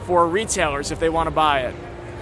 for 0.06 0.28
retailers 0.28 0.92
if 0.92 1.00
they 1.00 1.10
want 1.10 1.28
to 1.28 1.32
buy 1.32 1.62
it. 1.62 1.76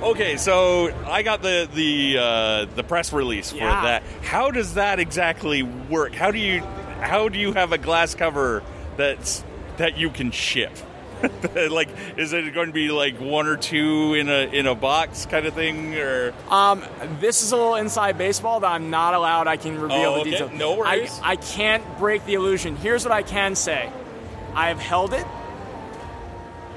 Okay, 0.03 0.37
so 0.37 0.93
I 1.07 1.23
got 1.23 1.41
the 1.41 1.67
the 1.73 2.17
uh, 2.19 2.65
the 2.75 2.83
press 2.83 3.11
release 3.11 3.49
for 3.49 3.57
Yeah. 3.57 3.81
that. 3.81 4.03
How 4.21 4.51
does 4.51 4.75
that 4.75 4.99
exactly 4.99 5.63
work? 5.63 6.13
How 6.13 6.29
do 6.29 6.37
you 6.37 6.61
how 7.01 7.29
do 7.29 7.39
you 7.39 7.53
have 7.53 7.71
a 7.71 7.77
glass 7.77 8.15
cover 8.15 8.63
that's 8.97 9.43
that 9.77 9.97
you 9.97 10.09
can 10.09 10.31
ship? 10.31 10.71
like, 11.71 11.89
is 12.15 12.31
it 12.31 12.53
going 12.53 12.67
to 12.67 12.73
be 12.73 12.89
like 12.89 13.19
one 13.19 13.47
or 13.47 13.57
two 13.57 14.13
in 14.13 14.29
a 14.29 14.47
in 14.53 14.67
a 14.67 14.75
box 14.75 15.25
kind 15.25 15.47
of 15.47 15.53
thing, 15.55 15.95
or 15.95 16.31
Um, 16.49 16.83
this 17.19 17.41
is 17.41 17.51
a 17.51 17.57
little 17.57 17.73
inside 17.75 18.17
baseball 18.19 18.59
that 18.59 18.71
I'm 18.71 18.91
not 18.91 19.15
allowed. 19.15 19.47
I 19.47 19.57
can 19.57 19.79
reveal 19.79 19.97
Oh, 19.97 20.13
the 20.15 20.21
okay. 20.21 20.31
details. 20.31 20.51
No 20.53 20.75
worries. 20.75 21.19
I, 21.23 21.31
I 21.31 21.35
can't 21.37 21.83
break 21.97 22.23
the 22.25 22.35
illusion. 22.35 22.75
Here's 22.75 23.03
what 23.03 23.11
I 23.11 23.23
can 23.23 23.55
say. 23.55 23.91
I 24.53 24.67
have 24.67 24.79
held 24.79 25.13
it. 25.13 25.25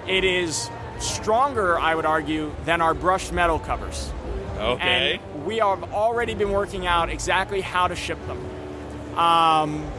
It 0.07 0.25
is 0.25 0.71
stronger, 0.99 1.79
I 1.79 1.95
would 1.95 2.07
argue, 2.07 2.53
than 2.65 2.81
our 2.81 2.95
brushed 2.95 3.33
metal 3.33 3.59
covers. 3.59 4.11
okay? 4.59 5.21
And 5.35 5.45
we 5.47 5.59
have 5.59 5.93
already 5.93 6.35
been 6.35 6.51
working 6.51 6.87
out 6.87 7.11
exactly 7.11 7.61
how 7.61 7.89
to 7.89 7.95
ship 7.97 8.19
them. 8.27 9.19
Um, 9.19 9.91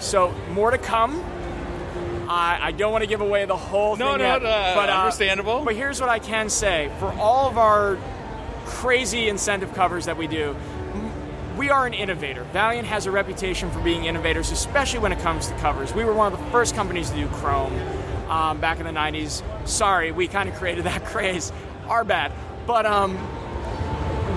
so 0.00 0.34
more 0.52 0.70
to 0.70 0.78
come. 0.78 1.22
I, 2.28 2.58
I 2.62 2.72
don't 2.72 2.92
want 2.92 3.02
to 3.02 3.08
give 3.08 3.20
away 3.20 3.44
the 3.44 3.56
whole 3.56 3.96
No, 3.96 4.10
thing 4.10 4.18
no, 4.18 4.24
yet, 4.34 4.42
no, 4.42 4.72
but, 4.76 4.88
uh, 4.88 4.92
understandable. 4.92 5.64
But 5.64 5.74
here's 5.74 6.00
what 6.00 6.08
I 6.08 6.18
can 6.20 6.48
say: 6.48 6.90
for 7.00 7.12
all 7.14 7.48
of 7.48 7.58
our 7.58 7.98
crazy 8.66 9.28
incentive 9.28 9.74
covers 9.74 10.06
that 10.06 10.16
we 10.16 10.28
do, 10.28 10.54
we 11.56 11.70
are 11.70 11.86
an 11.86 11.94
innovator. 11.94 12.44
Valiant 12.52 12.86
has 12.86 13.06
a 13.06 13.10
reputation 13.10 13.70
for 13.70 13.80
being 13.80 14.04
innovators, 14.04 14.52
especially 14.52 15.00
when 15.00 15.12
it 15.12 15.18
comes 15.18 15.48
to 15.48 15.54
covers. 15.56 15.92
We 15.92 16.04
were 16.04 16.14
one 16.14 16.32
of 16.32 16.38
the 16.38 16.44
first 16.50 16.76
companies 16.76 17.10
to 17.10 17.16
do 17.16 17.26
chrome 17.28 17.72
um, 18.28 18.60
back 18.60 18.78
in 18.78 18.84
the 18.86 18.92
'90s. 18.92 19.42
Sorry, 19.66 20.12
we 20.12 20.28
kind 20.28 20.48
of 20.48 20.54
created 20.54 20.84
that 20.84 21.04
craze. 21.06 21.52
Our 21.88 22.04
bad, 22.04 22.30
but 22.68 22.86
um, 22.86 23.18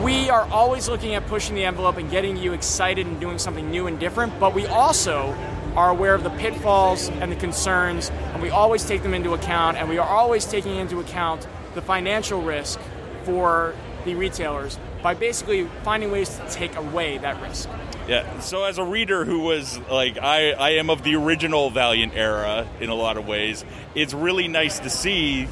we 0.01 0.31
are 0.31 0.47
always 0.49 0.89
looking 0.89 1.13
at 1.13 1.27
pushing 1.27 1.55
the 1.55 1.65
envelope 1.65 1.97
and 1.97 2.09
getting 2.09 2.35
you 2.35 2.53
excited 2.53 3.05
and 3.05 3.19
doing 3.21 3.37
something 3.37 3.69
new 3.69 3.85
and 3.85 3.99
different, 3.99 4.39
but 4.39 4.55
we 4.55 4.65
also 4.65 5.35
are 5.75 5.89
aware 5.89 6.13
of 6.13 6.23
the 6.23 6.29
pitfalls 6.31 7.09
and 7.09 7.31
the 7.31 7.35
concerns, 7.35 8.09
and 8.09 8.41
we 8.41 8.49
always 8.49 8.85
take 8.85 9.03
them 9.03 9.13
into 9.13 9.33
account, 9.33 9.77
and 9.77 9.89
we 9.89 9.97
are 9.97 10.07
always 10.07 10.45
taking 10.45 10.75
into 10.75 10.99
account 10.99 11.47
the 11.73 11.81
financial 11.81 12.41
risk 12.41 12.79
for 13.23 13.73
the 14.05 14.15
retailers 14.15 14.77
by 15.01 15.13
basically 15.13 15.65
finding 15.83 16.11
ways 16.11 16.29
to 16.37 16.49
take 16.49 16.75
away 16.75 17.17
that 17.17 17.41
risk. 17.41 17.69
Yeah. 18.07 18.39
So 18.39 18.63
as 18.63 18.77
a 18.77 18.83
reader 18.83 19.25
who 19.25 19.41
was 19.41 19.79
like 19.89 20.17
I, 20.17 20.51
I 20.51 20.69
am 20.71 20.89
of 20.89 21.03
the 21.03 21.15
original 21.15 21.69
Valiant 21.69 22.13
era 22.15 22.67
in 22.79 22.89
a 22.89 22.95
lot 22.95 23.17
of 23.17 23.27
ways, 23.27 23.63
it's 23.95 24.13
really 24.13 24.47
nice 24.47 24.79
to 24.79 24.89
see 24.89 25.47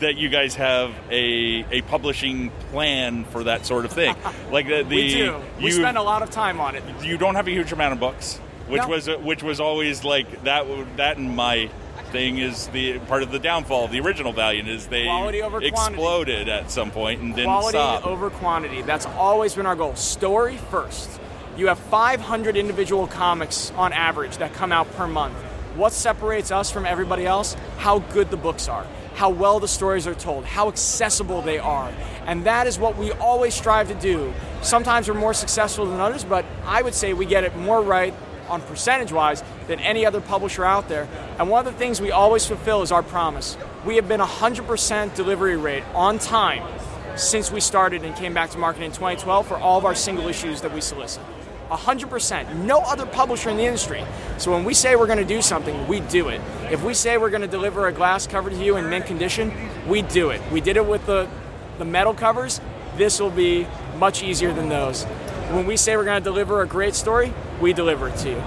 that 0.00 0.16
you 0.16 0.28
guys 0.28 0.54
have 0.54 0.94
a 1.10 1.64
a 1.70 1.82
publishing 1.82 2.50
plan 2.70 3.24
for 3.24 3.44
that 3.44 3.66
sort 3.66 3.84
of 3.84 3.92
thing. 3.92 4.14
like 4.50 4.66
the, 4.68 4.82
the 4.82 4.96
we 4.96 5.08
do. 5.08 5.40
We 5.58 5.66
you 5.66 5.72
spend 5.72 5.98
a 5.98 6.02
lot 6.02 6.22
of 6.22 6.30
time 6.30 6.60
on 6.60 6.76
it. 6.76 6.82
you 7.02 7.18
don't 7.18 7.34
have 7.34 7.46
a 7.46 7.50
huge 7.50 7.72
amount 7.72 7.92
of 7.92 8.00
books, 8.00 8.40
which 8.68 8.82
No. 8.82 8.88
was 8.88 9.08
uh, 9.08 9.16
which 9.18 9.42
was 9.42 9.60
always 9.60 10.04
like 10.04 10.44
that 10.44 10.64
that 10.96 11.16
in 11.18 11.34
my 11.34 11.68
thing 12.12 12.38
is 12.38 12.68
the 12.68 12.98
part 13.00 13.22
of 13.22 13.32
the 13.32 13.38
downfall 13.38 13.84
of 13.86 13.90
the 13.90 14.00
original 14.00 14.32
Valiant 14.32 14.68
is 14.68 14.86
they 14.86 15.04
Quality 15.04 15.40
quantity. 15.40 15.66
exploded 15.68 16.48
at 16.48 16.70
some 16.70 16.90
point 16.90 17.20
and 17.20 17.34
didn't 17.34 17.48
quality 17.50 17.78
stop. 17.78 18.06
over 18.06 18.30
quantity. 18.30 18.82
That's 18.82 19.06
always 19.06 19.54
been 19.54 19.66
our 19.66 19.74
goal. 19.76 19.94
Story 19.96 20.56
first. 20.70 21.20
You 21.56 21.66
have 21.68 21.78
500 21.78 22.56
individual 22.56 23.06
comics 23.06 23.72
on 23.76 23.92
average 23.92 24.36
that 24.36 24.52
come 24.52 24.72
out 24.72 24.90
per 24.94 25.06
month. 25.08 25.34
What 25.74 25.92
separates 25.92 26.50
us 26.50 26.70
from 26.70 26.86
everybody 26.86 27.26
else? 27.26 27.54
How 27.78 27.98
good 27.98 28.30
the 28.30 28.36
books 28.36 28.68
are, 28.68 28.86
how 29.14 29.30
well 29.30 29.58
the 29.58 29.68
stories 29.68 30.06
are 30.06 30.14
told, 30.14 30.44
how 30.44 30.68
accessible 30.68 31.42
they 31.42 31.58
are. 31.58 31.90
And 32.26 32.44
that 32.44 32.66
is 32.66 32.78
what 32.78 32.96
we 32.96 33.10
always 33.12 33.54
strive 33.54 33.88
to 33.88 33.94
do. 33.94 34.32
Sometimes 34.62 35.08
we're 35.08 35.14
more 35.14 35.34
successful 35.34 35.86
than 35.86 35.98
others, 36.00 36.24
but 36.24 36.44
I 36.66 36.82
would 36.82 36.94
say 36.94 37.14
we 37.14 37.24
get 37.26 37.42
it 37.44 37.56
more 37.56 37.80
right 37.82 38.12
on 38.48 38.62
percentage 38.62 39.12
wise 39.12 39.42
than 39.66 39.80
any 39.80 40.06
other 40.06 40.20
publisher 40.20 40.64
out 40.64 40.88
there. 40.88 41.08
And 41.38 41.48
one 41.48 41.66
of 41.66 41.72
the 41.72 41.78
things 41.78 42.00
we 42.00 42.10
always 42.10 42.46
fulfill 42.46 42.82
is 42.82 42.92
our 42.92 43.02
promise. 43.02 43.56
We 43.84 43.96
have 43.96 44.08
been 44.08 44.20
100% 44.20 45.14
delivery 45.14 45.56
rate 45.56 45.84
on 45.94 46.18
time 46.18 46.62
since 47.16 47.50
we 47.50 47.60
started 47.60 48.04
and 48.04 48.14
came 48.14 48.34
back 48.34 48.50
to 48.50 48.58
market 48.58 48.82
in 48.82 48.92
2012 48.92 49.46
for 49.46 49.56
all 49.56 49.78
of 49.78 49.84
our 49.84 49.94
single 49.94 50.28
issues 50.28 50.60
that 50.60 50.72
we 50.72 50.80
solicit. 50.80 51.22
100%. 51.70 52.64
No 52.64 52.80
other 52.80 53.06
publisher 53.06 53.50
in 53.50 53.56
the 53.56 53.64
industry. 53.64 54.04
So 54.38 54.52
when 54.52 54.64
we 54.64 54.74
say 54.74 54.96
we're 54.96 55.06
going 55.06 55.18
to 55.18 55.24
do 55.24 55.42
something, 55.42 55.86
we 55.88 56.00
do 56.00 56.28
it. 56.28 56.40
If 56.70 56.84
we 56.84 56.94
say 56.94 57.18
we're 57.18 57.30
going 57.30 57.42
to 57.42 57.48
deliver 57.48 57.86
a 57.86 57.92
glass 57.92 58.26
cover 58.26 58.50
to 58.50 58.56
you 58.56 58.76
in 58.76 58.88
mint 58.88 59.06
condition, 59.06 59.52
we 59.88 60.02
do 60.02 60.30
it. 60.30 60.40
We 60.52 60.60
did 60.60 60.76
it 60.76 60.86
with 60.86 61.06
the, 61.06 61.28
the 61.78 61.84
metal 61.84 62.14
covers. 62.14 62.60
This 62.96 63.20
will 63.20 63.30
be 63.30 63.66
much 63.98 64.22
easier 64.22 64.52
than 64.52 64.68
those. 64.68 65.06
When 65.50 65.66
we 65.66 65.76
say 65.76 65.96
we're 65.96 66.04
going 66.04 66.20
to 66.20 66.24
deliver 66.24 66.62
a 66.62 66.66
great 66.66 66.94
story, 66.94 67.32
we 67.60 67.72
deliver 67.72 68.08
it 68.08 68.16
to 68.18 68.30
you. 68.30 68.42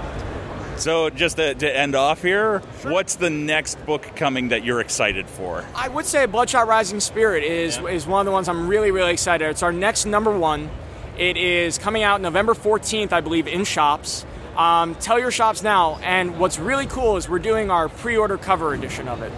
So 0.76 1.10
just 1.10 1.36
to, 1.36 1.54
to 1.54 1.76
end 1.76 1.94
off 1.94 2.22
here, 2.22 2.60
what's 2.82 3.16
the 3.16 3.30
next 3.30 3.84
book 3.84 4.02
coming 4.16 4.48
that 4.48 4.64
you're 4.64 4.80
excited 4.80 5.28
for? 5.28 5.64
I 5.74 5.88
would 5.88 6.06
say 6.06 6.26
Bloodshot 6.26 6.66
Rising 6.66 7.00
Spirit 7.00 7.44
is 7.44 7.78
is 7.78 8.06
one 8.06 8.20
of 8.20 8.26
the 8.26 8.32
ones 8.32 8.48
I'm 8.48 8.66
really 8.66 8.90
really 8.90 9.12
excited. 9.12 9.48
It's 9.48 9.62
our 9.62 9.72
next 9.72 10.06
number 10.06 10.36
one. 10.36 10.70
It 11.18 11.36
is 11.36 11.76
coming 11.76 12.02
out 12.02 12.22
November 12.22 12.54
14th, 12.54 13.12
I 13.12 13.20
believe, 13.20 13.46
in 13.46 13.64
shops. 13.64 14.24
Um, 14.56 14.94
tell 14.94 15.18
your 15.18 15.30
shops 15.30 15.62
now. 15.62 15.98
And 16.02 16.38
what's 16.38 16.58
really 16.58 16.86
cool 16.86 17.18
is 17.18 17.28
we're 17.28 17.38
doing 17.40 17.70
our 17.70 17.88
pre-order 17.90 18.38
cover 18.38 18.72
edition 18.72 19.06
of 19.06 19.20
it. 19.20 19.32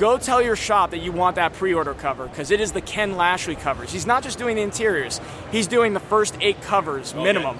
Go 0.00 0.16
tell 0.16 0.40
your 0.40 0.56
shop 0.56 0.92
that 0.92 1.02
you 1.02 1.12
want 1.12 1.36
that 1.36 1.52
pre-order 1.52 1.92
cover 1.92 2.26
because 2.26 2.50
it 2.50 2.58
is 2.58 2.72
the 2.72 2.80
Ken 2.80 3.18
Lashley 3.18 3.54
covers. 3.54 3.92
He's 3.92 4.06
not 4.06 4.22
just 4.22 4.38
doing 4.38 4.56
the 4.56 4.62
interiors; 4.62 5.20
he's 5.52 5.66
doing 5.66 5.92
the 5.92 6.00
first 6.00 6.38
eight 6.40 6.62
covers 6.62 7.14
minimum. 7.14 7.58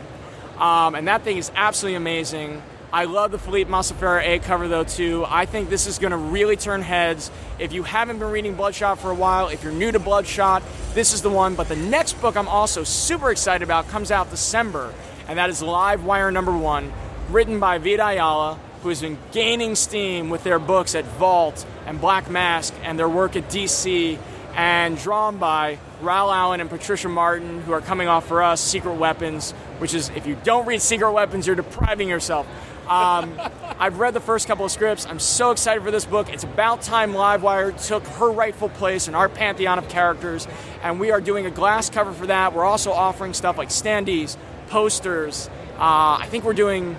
Um, 0.56 0.94
and 0.94 1.06
that 1.06 1.23
thing 1.23 1.37
is 1.37 1.52
absolutely 1.54 1.97
amazing. 1.97 2.62
I 2.94 3.04
love 3.04 3.30
the 3.30 3.38
Felipe 3.38 3.68
Massafera 3.68 4.26
A 4.26 4.38
cover 4.38 4.68
though 4.68 4.85
too. 4.85 5.26
I 5.28 5.44
think 5.44 5.68
this 5.68 5.87
is 5.87 5.99
going 5.99 6.12
to 6.12 6.16
really 6.16 6.56
turn 6.56 6.80
heads. 6.80 7.30
If 7.59 7.75
you 7.75 7.82
haven't 7.82 8.18
been 8.18 8.30
reading 8.30 8.54
Bloodshot 8.54 9.00
for 9.00 9.11
a 9.11 9.14
while, 9.14 9.49
if 9.49 9.62
you're 9.62 9.75
new 9.75 9.92
to 9.92 9.99
Bloodshot, 9.99 10.62
this 10.94 11.12
is 11.12 11.20
the 11.20 11.28
one. 11.28 11.56
But 11.56 11.68
the 11.68 11.76
next 11.76 12.14
book 12.23 12.38
I'm 12.38 12.49
also 12.49 12.85
super 12.85 13.30
excited 13.30 13.62
about 13.62 13.87
comes 13.88 14.11
out 14.11 14.30
December, 14.30 14.94
and 15.28 15.38
that 15.38 15.50
is 15.50 15.61
Livewire 15.61 16.32
number 16.32 16.56
one, 16.56 16.90
written 17.28 17.61
by 17.61 17.76
Vita 17.76 18.06
Ayala, 18.06 18.59
who 18.82 18.88
has 18.88 19.02
been 19.02 19.18
gaining 19.30 19.75
steam 19.75 20.30
with 20.30 20.42
their 20.42 20.59
books 20.59 20.94
at 20.94 21.04
Vault 21.04 21.66
and 21.90 22.00
Black 22.00 22.30
Mask 22.30 22.73
and 22.85 22.97
their 22.97 23.09
work 23.09 23.35
at 23.35 23.50
DC, 23.50 24.16
and 24.54 24.97
drawn 24.97 25.38
by 25.38 25.76
Raul 26.00 26.32
Allen 26.32 26.61
and 26.61 26.70
Patricia 26.70 27.09
Martin, 27.09 27.62
who 27.62 27.73
are 27.73 27.80
coming 27.80 28.06
off 28.06 28.28
for 28.28 28.44
us 28.44 28.61
Secret 28.61 28.94
Weapons, 28.94 29.50
which 29.78 29.92
is 29.92 30.09
if 30.11 30.25
you 30.25 30.38
don't 30.44 30.66
read 30.66 30.80
Secret 30.80 31.11
Weapons, 31.11 31.49
you're 31.49 31.56
depriving 31.56 32.09
yourself. 32.09 32.47
Um, 32.88 33.35
I've 33.80 33.99
read 33.99 34.14
the 34.14 34.20
first 34.20 34.47
couple 34.47 34.64
of 34.64 34.70
scripts. 34.70 35.04
I'm 35.04 35.18
so 35.18 35.50
excited 35.50 35.82
for 35.82 35.90
this 35.90 36.04
book. 36.04 36.32
It's 36.32 36.44
about 36.44 36.82
time 36.82 37.12
Livewire 37.12 37.75
took 37.88 38.06
her 38.06 38.30
rightful 38.30 38.68
place 38.68 39.09
in 39.09 39.16
our 39.16 39.28
pantheon 39.28 39.80
of 39.80 39.88
characters, 39.88 40.47
and 40.85 41.00
we 41.00 41.11
are 41.11 41.20
doing 41.20 41.44
a 41.47 41.50
glass 41.50 41.90
cover 41.90 42.12
for 42.12 42.28
that. 42.28 42.54
We're 42.54 42.64
also 42.64 42.92
offering 42.92 43.35
stuff 43.35 43.59
like 43.59 43.70
standees, 43.70 44.37
posters. 44.68 45.50
Uh, 45.76 46.18
I 46.20 46.28
think 46.30 46.44
we're 46.44 46.52
doing 46.52 46.94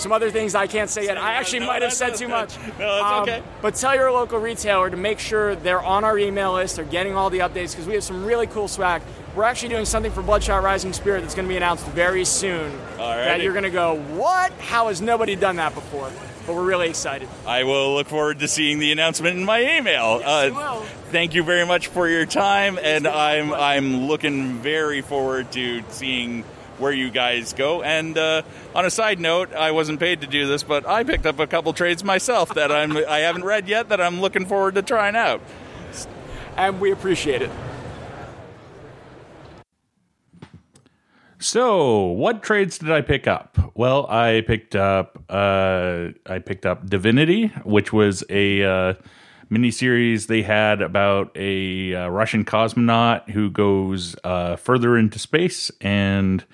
some 0.00 0.12
other 0.12 0.30
things 0.30 0.54
I 0.54 0.66
can't 0.66 0.90
say 0.90 1.04
yet. 1.04 1.18
I 1.18 1.34
actually 1.34 1.60
No, 1.60 1.66
might 1.66 1.82
have 1.82 1.92
said 1.92 2.14
too 2.16 2.28
much. 2.28 2.56
no, 2.78 3.22
that's 3.22 3.28
okay. 3.28 3.42
But 3.62 3.74
tell 3.74 3.94
your 3.94 4.10
local 4.10 4.38
retailer 4.38 4.90
to 4.90 4.96
make 4.96 5.18
sure 5.18 5.54
they're 5.54 5.82
on 5.82 6.04
our 6.04 6.18
email 6.18 6.54
list, 6.54 6.76
they're 6.76 6.84
getting 6.84 7.14
all 7.16 7.30
the 7.30 7.40
updates 7.40 7.72
because 7.72 7.86
we 7.86 7.94
have 7.94 8.04
some 8.04 8.24
really 8.24 8.46
cool 8.46 8.68
swag. 8.68 9.02
We're 9.36 9.44
actually 9.44 9.68
doing 9.68 9.84
something 9.84 10.10
for 10.10 10.22
Bloodshot 10.22 10.62
Rising 10.62 10.92
Spirit 10.92 11.20
that's 11.20 11.34
going 11.36 11.46
to 11.46 11.48
be 11.48 11.56
announced 11.56 11.86
very 11.86 12.24
soon. 12.24 12.76
That 12.96 13.40
you're 13.42 13.52
going 13.52 13.62
to 13.64 13.70
go, 13.70 13.96
what? 14.16 14.52
How 14.54 14.88
has 14.88 15.00
nobody 15.00 15.36
done 15.36 15.56
that 15.56 15.74
before? 15.74 16.10
But 16.46 16.56
we're 16.56 16.64
really 16.64 16.88
excited. 16.88 17.28
I 17.46 17.62
will 17.62 17.94
look 17.94 18.08
forward 18.08 18.40
to 18.40 18.48
seeing 18.48 18.80
the 18.80 18.90
announcement 18.90 19.36
in 19.36 19.44
my 19.44 19.76
email. 19.78 20.20
Uh, 20.24 20.44
you 20.46 20.54
will. 20.54 20.80
Thank 21.12 21.34
you 21.34 21.44
very 21.44 21.64
much 21.64 21.88
for 21.88 22.08
your 22.08 22.26
time, 22.26 22.78
and 22.82 23.06
I'm. 23.06 23.52
I'm 23.52 24.06
looking 24.06 24.54
very 24.58 25.00
forward 25.00 25.52
to 25.52 25.82
seeing 25.90 26.44
where 26.80 26.92
you 26.92 27.10
guys 27.10 27.52
go. 27.52 27.82
And 27.82 28.16
uh, 28.16 28.42
on 28.74 28.84
a 28.84 28.90
side 28.90 29.20
note, 29.20 29.52
I 29.54 29.70
wasn't 29.70 30.00
paid 30.00 30.20
to 30.22 30.26
do 30.26 30.46
this, 30.46 30.62
but 30.62 30.86
I 30.86 31.04
picked 31.04 31.26
up 31.26 31.38
a 31.38 31.46
couple 31.46 31.72
trades 31.72 32.02
myself 32.02 32.54
that 32.54 32.72
I'm 32.72 32.96
I 32.96 33.18
haven't 33.18 33.44
read 33.44 33.68
yet 33.68 33.88
that 33.90 34.00
I'm 34.00 34.20
looking 34.20 34.46
forward 34.46 34.74
to 34.76 34.82
trying 34.82 35.16
out. 35.16 35.40
And 36.56 36.80
we 36.80 36.90
appreciate 36.90 37.42
it. 37.42 37.50
So, 41.38 42.04
what 42.04 42.42
trades 42.42 42.76
did 42.76 42.90
I 42.90 43.00
pick 43.00 43.26
up? 43.26 43.56
Well, 43.74 44.06
I 44.10 44.42
picked 44.46 44.76
up 44.76 45.24
uh, 45.30 46.08
I 46.26 46.38
picked 46.38 46.66
up 46.66 46.88
Divinity, 46.88 47.46
which 47.64 47.94
was 47.94 48.22
a 48.28 48.62
uh, 48.62 48.94
miniseries 49.50 50.26
they 50.26 50.42
had 50.42 50.80
about 50.82 51.32
a 51.34 51.94
uh, 51.94 52.08
Russian 52.08 52.44
cosmonaut 52.44 53.30
who 53.30 53.50
goes 53.50 54.14
uh, 54.22 54.56
further 54.56 54.96
into 54.96 55.18
space 55.18 55.70
and 55.80 56.44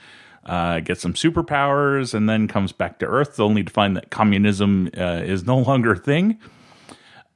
uh, 0.47 0.81
gets 0.81 1.03
some 1.03 1.13
superpowers, 1.15 2.15
and 2.15 2.29
then 2.29 2.49
comes 2.49 2.73
back 2.73 2.99
to 3.01 3.07
Earth, 3.07 3.39
only 3.41 3.65
to 3.65 3.73
find 3.73 3.97
that 3.97 4.11
communism 4.11 4.89
uh, 4.97 5.23
is 5.25 5.45
no 5.45 5.59
longer 5.69 5.93
a 5.93 5.97
thing. 5.99 6.39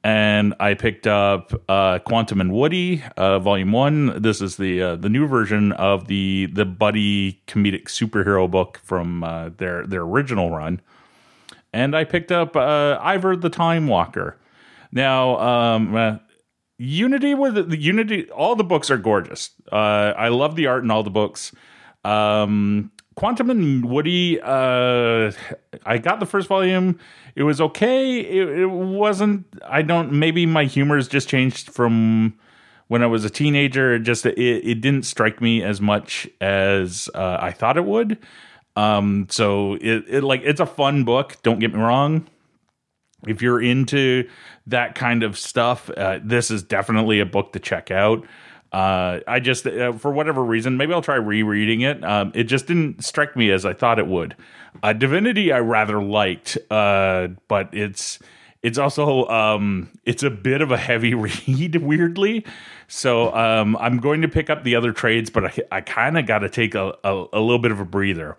and 0.03 0.55
I 0.61 0.75
picked 0.75 1.07
up 1.07 1.53
uh, 1.69 1.99
Quantum 1.99 2.41
and 2.41 2.53
Woody, 2.53 3.03
uh, 3.17 3.39
Volume 3.41 3.73
One. 3.73 4.23
This 4.23 4.41
is 4.41 4.57
the 4.57 4.83
uh, 4.83 4.97
the 4.97 5.09
new 5.09 5.27
version 5.27 5.73
of 5.73 6.07
the 6.07 6.47
the 6.53 6.65
buddy 6.65 7.43
comedic 7.47 7.85
superhero 7.85 8.51
book 8.51 8.81
from 8.83 9.25
uh, 9.25 9.51
their 9.51 9.87
their 9.87 10.03
original 10.03 10.51
run. 10.51 10.81
And 11.73 11.95
I 11.95 12.05
picked 12.05 12.33
up 12.33 12.57
uh, 12.57 12.99
Ivar 13.05 13.37
the 13.37 13.51
Time 13.51 13.87
Walker. 13.87 14.37
Now, 14.93 15.39
um, 15.39 16.21
Unity 16.79 17.35
with 17.35 17.71
the 17.71 17.77
Unity, 17.77 18.29
all 18.31 18.57
the 18.57 18.65
books 18.65 18.91
are 18.91 18.99
gorgeous. 18.99 19.51
I 19.71 20.29
love 20.29 20.57
the 20.57 20.67
art 20.67 20.83
in 20.83 20.91
all 20.91 21.05
the 21.05 21.11
books. 21.11 21.53
Um, 22.05 22.91
Quantum 23.17 23.51
and 23.51 23.85
Woody, 23.85 24.41
uh, 24.41 25.33
I 25.85 25.99
got 25.99 26.21
the 26.21 26.27
first 26.27 26.49
volume. 26.49 26.99
It 27.35 27.43
was 27.43 27.61
okay. 27.61 28.21
It, 28.21 28.49
it, 28.61 28.67
wasn't. 28.67 29.47
I 29.67 29.83
don't. 29.83 30.13
Maybe 30.13 30.47
my 30.47 30.65
humor 30.65 30.97
has 30.97 31.09
just 31.09 31.29
changed 31.29 31.71
from 31.71 32.39
when 32.89 33.03
I 33.03 33.07
was 33.07 33.25
a 33.25 33.31
teenager. 33.31 33.95
It 33.95 34.01
just 34.01 34.27
it, 34.27 34.39
it 34.39 34.81
didn't 34.81 35.05
strike 35.05 35.41
me 35.41 35.63
as 35.63 35.81
much 35.81 36.29
as 36.41 37.11
uh, 37.15 37.39
I 37.41 37.53
thought 37.53 37.77
it 37.77 37.85
would. 37.85 38.19
Um, 38.77 39.27
so 39.29 39.75
it, 39.75 40.05
it 40.09 40.25
like 40.25 40.43
it's 40.45 40.61
a 40.61 40.67
fun 40.67 41.05
book. 41.05 41.37
Don't 41.43 41.59
get 41.59 41.75
me 41.75 41.81
wrong. 41.81 42.27
If 43.27 43.43
you're 43.43 43.61
into 43.61 44.29
that 44.67 44.95
kind 44.95 45.23
of 45.23 45.37
stuff, 45.37 45.91
uh, 45.91 46.21
this 46.25 46.51
is 46.51 46.63
definitely 46.63 47.21
a 47.21 47.27
book 47.27 47.53
to 47.53 47.59
check 47.59 47.91
out. 47.91 48.25
Uh, 48.73 49.21
I 49.27 49.41
just, 49.41 49.67
uh, 49.67 49.93
for 49.93 50.13
whatever 50.13 50.45
reason, 50.45 50.77
maybe 50.77 50.93
I'll 50.93 51.03
try 51.03 51.17
rereading 51.17 51.81
it. 51.81 52.05
Um, 52.05 52.31
it 52.35 52.45
just 52.45 52.67
didn't 52.67 53.05
strike 53.05 53.37
me 53.37 53.51
as 53.51 53.65
I 53.65 53.73
thought 53.73 53.99
it 53.99 54.07
would. 54.07 54.37
Uh, 54.83 54.93
Divinity, 54.93 55.53
I 55.53 55.59
rather 55.59 56.01
liked, 56.01 56.57
uh, 56.71 57.29
but 57.49 57.69
it's 57.73 58.21
it's 58.63 58.79
also 58.79 59.27
um, 59.29 59.89
it's 60.05 60.23
a 60.23 60.31
bit 60.31 60.61
of 60.61 60.71
a 60.71 60.77
heavy 60.77 61.15
read, 61.15 61.77
weirdly. 61.77 62.45
So 62.89 63.35
um, 63.35 63.77
I'm 63.77 63.99
going 63.99 64.23
to 64.23 64.29
pick 64.29 64.51
up 64.51 64.65
the 64.65 64.75
other 64.77 64.93
trades, 64.93 65.31
but 65.31 65.47
I, 65.47 65.59
I 65.73 65.81
kind 65.81 66.19
of 66.19 66.27
got 66.27 66.41
to 66.41 66.49
take 66.49 66.75
a, 66.75 66.95
a, 67.03 67.27
a 67.33 67.41
little 67.41 67.59
bit 67.59 67.73
of 67.73 67.81
a 67.81 67.85
breather. 67.85 68.37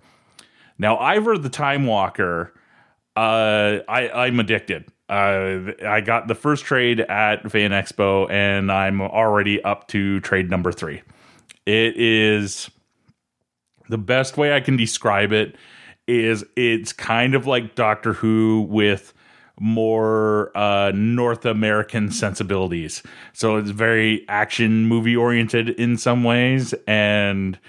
Now, 0.77 0.97
Ivar 0.97 1.37
the 1.37 1.49
Time 1.49 1.85
Walker, 1.85 2.53
uh, 3.15 3.79
I, 3.87 4.09
I'm 4.09 4.39
addicted. 4.39 4.85
Uh, 5.11 5.73
I 5.85 5.99
got 5.99 6.29
the 6.29 6.35
first 6.35 6.63
trade 6.63 7.01
at 7.01 7.51
Fan 7.51 7.71
Expo, 7.71 8.31
and 8.31 8.71
I'm 8.71 9.01
already 9.01 9.61
up 9.61 9.89
to 9.89 10.21
trade 10.21 10.49
number 10.49 10.71
three. 10.71 11.01
It 11.65 11.97
is 11.97 12.71
the 13.89 13.97
best 13.97 14.37
way 14.37 14.55
I 14.55 14.61
can 14.61 14.77
describe 14.77 15.33
it 15.33 15.57
is 16.07 16.45
it's 16.55 16.93
kind 16.93 17.35
of 17.35 17.45
like 17.45 17.75
Doctor 17.75 18.13
Who 18.13 18.65
with 18.69 19.13
more 19.59 20.57
uh, 20.57 20.93
North 20.95 21.45
American 21.45 22.09
sensibilities. 22.09 23.03
So 23.33 23.57
it's 23.57 23.69
very 23.69 24.25
action 24.29 24.85
movie 24.85 25.17
oriented 25.17 25.71
in 25.71 25.97
some 25.97 26.23
ways, 26.23 26.73
and 26.87 27.59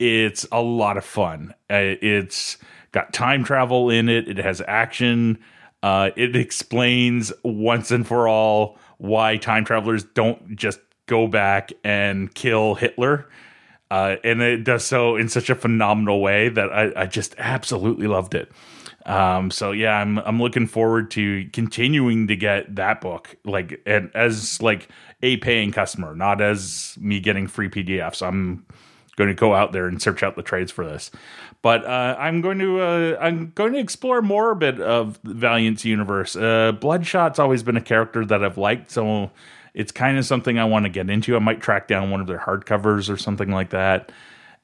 it's 0.00 0.46
a 0.50 0.60
lot 0.60 0.96
of 0.96 1.04
fun. 1.04 1.54
Uh, 1.70 1.94
it's 2.02 2.58
got 2.90 3.12
time 3.12 3.44
travel 3.44 3.88
in 3.88 4.08
it. 4.08 4.28
It 4.28 4.38
has 4.38 4.60
action. 4.66 5.38
Uh, 5.82 6.10
it 6.16 6.36
explains 6.36 7.32
once 7.42 7.90
and 7.90 8.06
for 8.06 8.28
all 8.28 8.78
why 8.98 9.36
time 9.36 9.64
travelers 9.64 10.04
don't 10.04 10.56
just 10.56 10.78
go 11.06 11.26
back 11.26 11.72
and 11.82 12.32
kill 12.34 12.74
Hitler. 12.74 13.28
Uh, 13.90 14.16
and 14.24 14.40
it 14.40 14.64
does 14.64 14.84
so 14.84 15.16
in 15.16 15.28
such 15.28 15.50
a 15.50 15.54
phenomenal 15.54 16.20
way 16.22 16.48
that 16.48 16.72
I, 16.72 17.02
I 17.02 17.06
just 17.06 17.34
absolutely 17.36 18.06
loved 18.06 18.34
it. 18.34 18.50
Um, 19.04 19.50
so 19.50 19.72
yeah, 19.72 19.96
I'm 19.96 20.18
I'm 20.18 20.40
looking 20.40 20.66
forward 20.66 21.10
to 21.12 21.48
continuing 21.52 22.28
to 22.28 22.36
get 22.36 22.74
that 22.76 23.00
book 23.00 23.36
like 23.44 23.82
and 23.84 24.10
as 24.14 24.62
like 24.62 24.88
a 25.22 25.36
paying 25.38 25.72
customer, 25.72 26.14
not 26.14 26.40
as 26.40 26.96
me 27.00 27.20
getting 27.20 27.46
free 27.48 27.68
PDFs. 27.68 28.26
I'm 28.26 28.64
going 29.16 29.28
to 29.28 29.34
go 29.34 29.54
out 29.54 29.72
there 29.72 29.86
and 29.86 30.00
search 30.00 30.22
out 30.22 30.36
the 30.36 30.42
trades 30.42 30.72
for 30.72 30.86
this. 30.86 31.10
But 31.62 31.84
uh, 31.84 32.16
I'm 32.18 32.40
going 32.40 32.58
to 32.58 32.80
uh, 32.80 33.16
I'm 33.20 33.52
going 33.54 33.72
to 33.74 33.78
explore 33.78 34.20
more 34.20 34.50
a 34.50 34.56
bit 34.56 34.80
of 34.80 35.20
Valiant's 35.22 35.84
universe. 35.84 36.34
Uh, 36.34 36.72
Bloodshot's 36.72 37.38
always 37.38 37.62
been 37.62 37.76
a 37.76 37.80
character 37.80 38.24
that 38.24 38.44
I've 38.44 38.58
liked, 38.58 38.90
so 38.90 39.30
it's 39.72 39.92
kind 39.92 40.18
of 40.18 40.26
something 40.26 40.58
I 40.58 40.64
want 40.64 40.86
to 40.86 40.88
get 40.88 41.08
into. 41.08 41.36
I 41.36 41.38
might 41.38 41.60
track 41.60 41.88
down 41.88 42.10
one 42.10 42.20
of 42.20 42.26
their 42.26 42.38
hardcovers 42.38 43.08
or 43.08 43.16
something 43.16 43.50
like 43.50 43.70
that. 43.70 44.10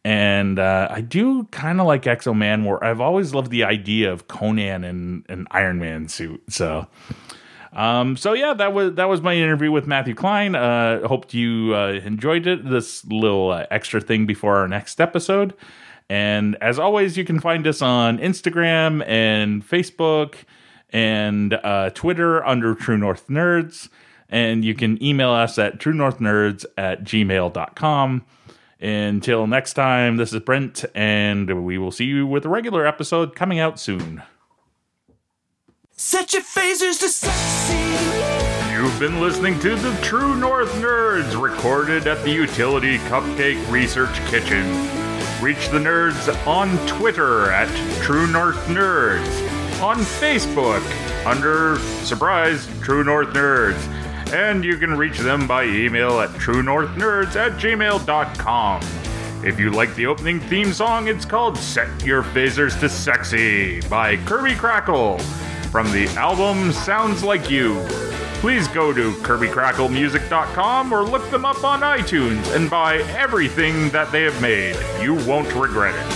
And 0.04 0.58
uh, 0.58 0.88
I 0.90 1.00
do 1.00 1.44
kind 1.44 1.80
of 1.80 1.86
like 1.86 2.06
X-O 2.06 2.32
Man 2.34 2.64
Manowar. 2.64 2.82
I've 2.82 3.00
always 3.00 3.34
loved 3.34 3.50
the 3.50 3.64
idea 3.64 4.12
of 4.12 4.28
Conan 4.28 4.84
and 4.84 5.24
an 5.28 5.46
Iron 5.50 5.78
Man 5.78 6.08
suit. 6.08 6.42
So, 6.48 6.86
um, 7.72 8.16
so 8.16 8.32
yeah, 8.32 8.54
that 8.54 8.72
was 8.72 8.94
that 8.94 9.08
was 9.08 9.20
my 9.20 9.34
interview 9.34 9.70
with 9.70 9.86
Matthew 9.86 10.14
Klein. 10.14 10.54
Uh, 10.54 11.06
hoped 11.06 11.34
you 11.34 11.74
uh, 11.74 12.00
enjoyed 12.04 12.46
it. 12.46 12.68
This 12.68 13.04
little 13.06 13.50
uh, 13.50 13.66
extra 13.70 14.00
thing 14.00 14.24
before 14.24 14.56
our 14.56 14.68
next 14.68 15.00
episode. 15.00 15.52
And 16.10 16.56
as 16.60 16.78
always, 16.78 17.16
you 17.16 17.24
can 17.24 17.38
find 17.40 17.66
us 17.66 17.82
on 17.82 18.18
Instagram 18.18 19.06
and 19.06 19.66
Facebook 19.66 20.34
and 20.90 21.54
uh, 21.54 21.90
Twitter 21.90 22.44
under 22.46 22.74
True 22.74 22.96
North 22.96 23.28
Nerds. 23.28 23.88
And 24.30 24.64
you 24.64 24.74
can 24.74 25.02
email 25.02 25.30
us 25.30 25.58
at 25.58 25.78
truenorthnerds 25.78 26.64
at 26.76 27.04
gmail.com. 27.04 28.24
Until 28.80 29.46
next 29.46 29.72
time, 29.74 30.18
this 30.18 30.32
is 30.32 30.40
Brent, 30.40 30.84
and 30.94 31.64
we 31.64 31.78
will 31.78 31.90
see 31.90 32.04
you 32.04 32.26
with 32.26 32.44
a 32.44 32.48
regular 32.48 32.86
episode 32.86 33.34
coming 33.34 33.58
out 33.58 33.80
soon. 33.80 34.22
Set 35.90 36.32
your 36.32 36.42
phasers 36.42 37.00
to 37.00 37.08
sexy. 37.08 37.76
You've 38.72 39.00
been 39.00 39.20
listening 39.20 39.58
to 39.60 39.74
the 39.74 39.92
True 40.00 40.36
North 40.36 40.72
Nerds, 40.74 41.40
recorded 41.40 42.06
at 42.06 42.22
the 42.22 42.30
Utility 42.30 42.98
Cupcake 42.98 43.68
Research 43.68 44.14
Kitchen. 44.26 44.64
Reach 45.40 45.68
the 45.68 45.78
nerds 45.78 46.46
on 46.48 46.76
Twitter 46.88 47.52
at 47.52 47.68
True 48.02 48.26
North 48.26 48.56
Nerds, 48.66 49.80
on 49.80 49.98
Facebook 49.98 50.82
under 51.24 51.78
Surprise 52.04 52.68
True 52.82 53.04
North 53.04 53.28
Nerds, 53.28 53.78
and 54.32 54.64
you 54.64 54.76
can 54.76 54.96
reach 54.96 55.18
them 55.18 55.46
by 55.46 55.62
email 55.64 56.18
at 56.20 56.30
truenorthnerds 56.30 57.36
at 57.36 57.52
gmail.com. 57.52 58.82
If 59.44 59.60
you 59.60 59.70
like 59.70 59.94
the 59.94 60.06
opening 60.06 60.40
theme 60.40 60.72
song, 60.72 61.06
it's 61.06 61.24
called 61.24 61.56
Set 61.56 62.04
Your 62.04 62.24
Phasers 62.24 62.78
to 62.80 62.88
Sexy 62.88 63.80
by 63.82 64.16
Kirby 64.16 64.54
Krackle 64.54 65.20
from 65.70 65.90
the 65.92 66.08
album 66.16 66.72
Sounds 66.72 67.22
Like 67.22 67.48
You 67.48 67.80
please 68.40 68.68
go 68.68 68.92
to 68.92 69.12
KirbyKrackleMusic.com 69.12 70.92
or 70.92 71.02
look 71.02 71.28
them 71.30 71.44
up 71.44 71.64
on 71.64 71.80
iTunes 71.80 72.54
and 72.54 72.70
buy 72.70 72.98
everything 73.16 73.90
that 73.90 74.12
they 74.12 74.22
have 74.22 74.40
made. 74.40 74.76
You 75.02 75.14
won't 75.26 75.52
regret 75.54 75.94
it. 75.94 76.12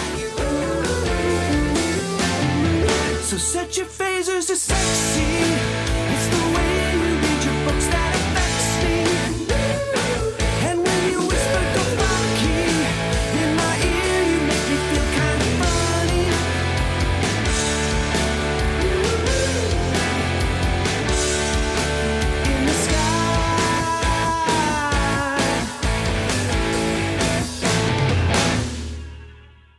So 3.22 3.36
set 3.36 3.76
your 3.76 3.86
phasers 3.86 4.46
to 4.48 4.56
sexy. 4.56 5.71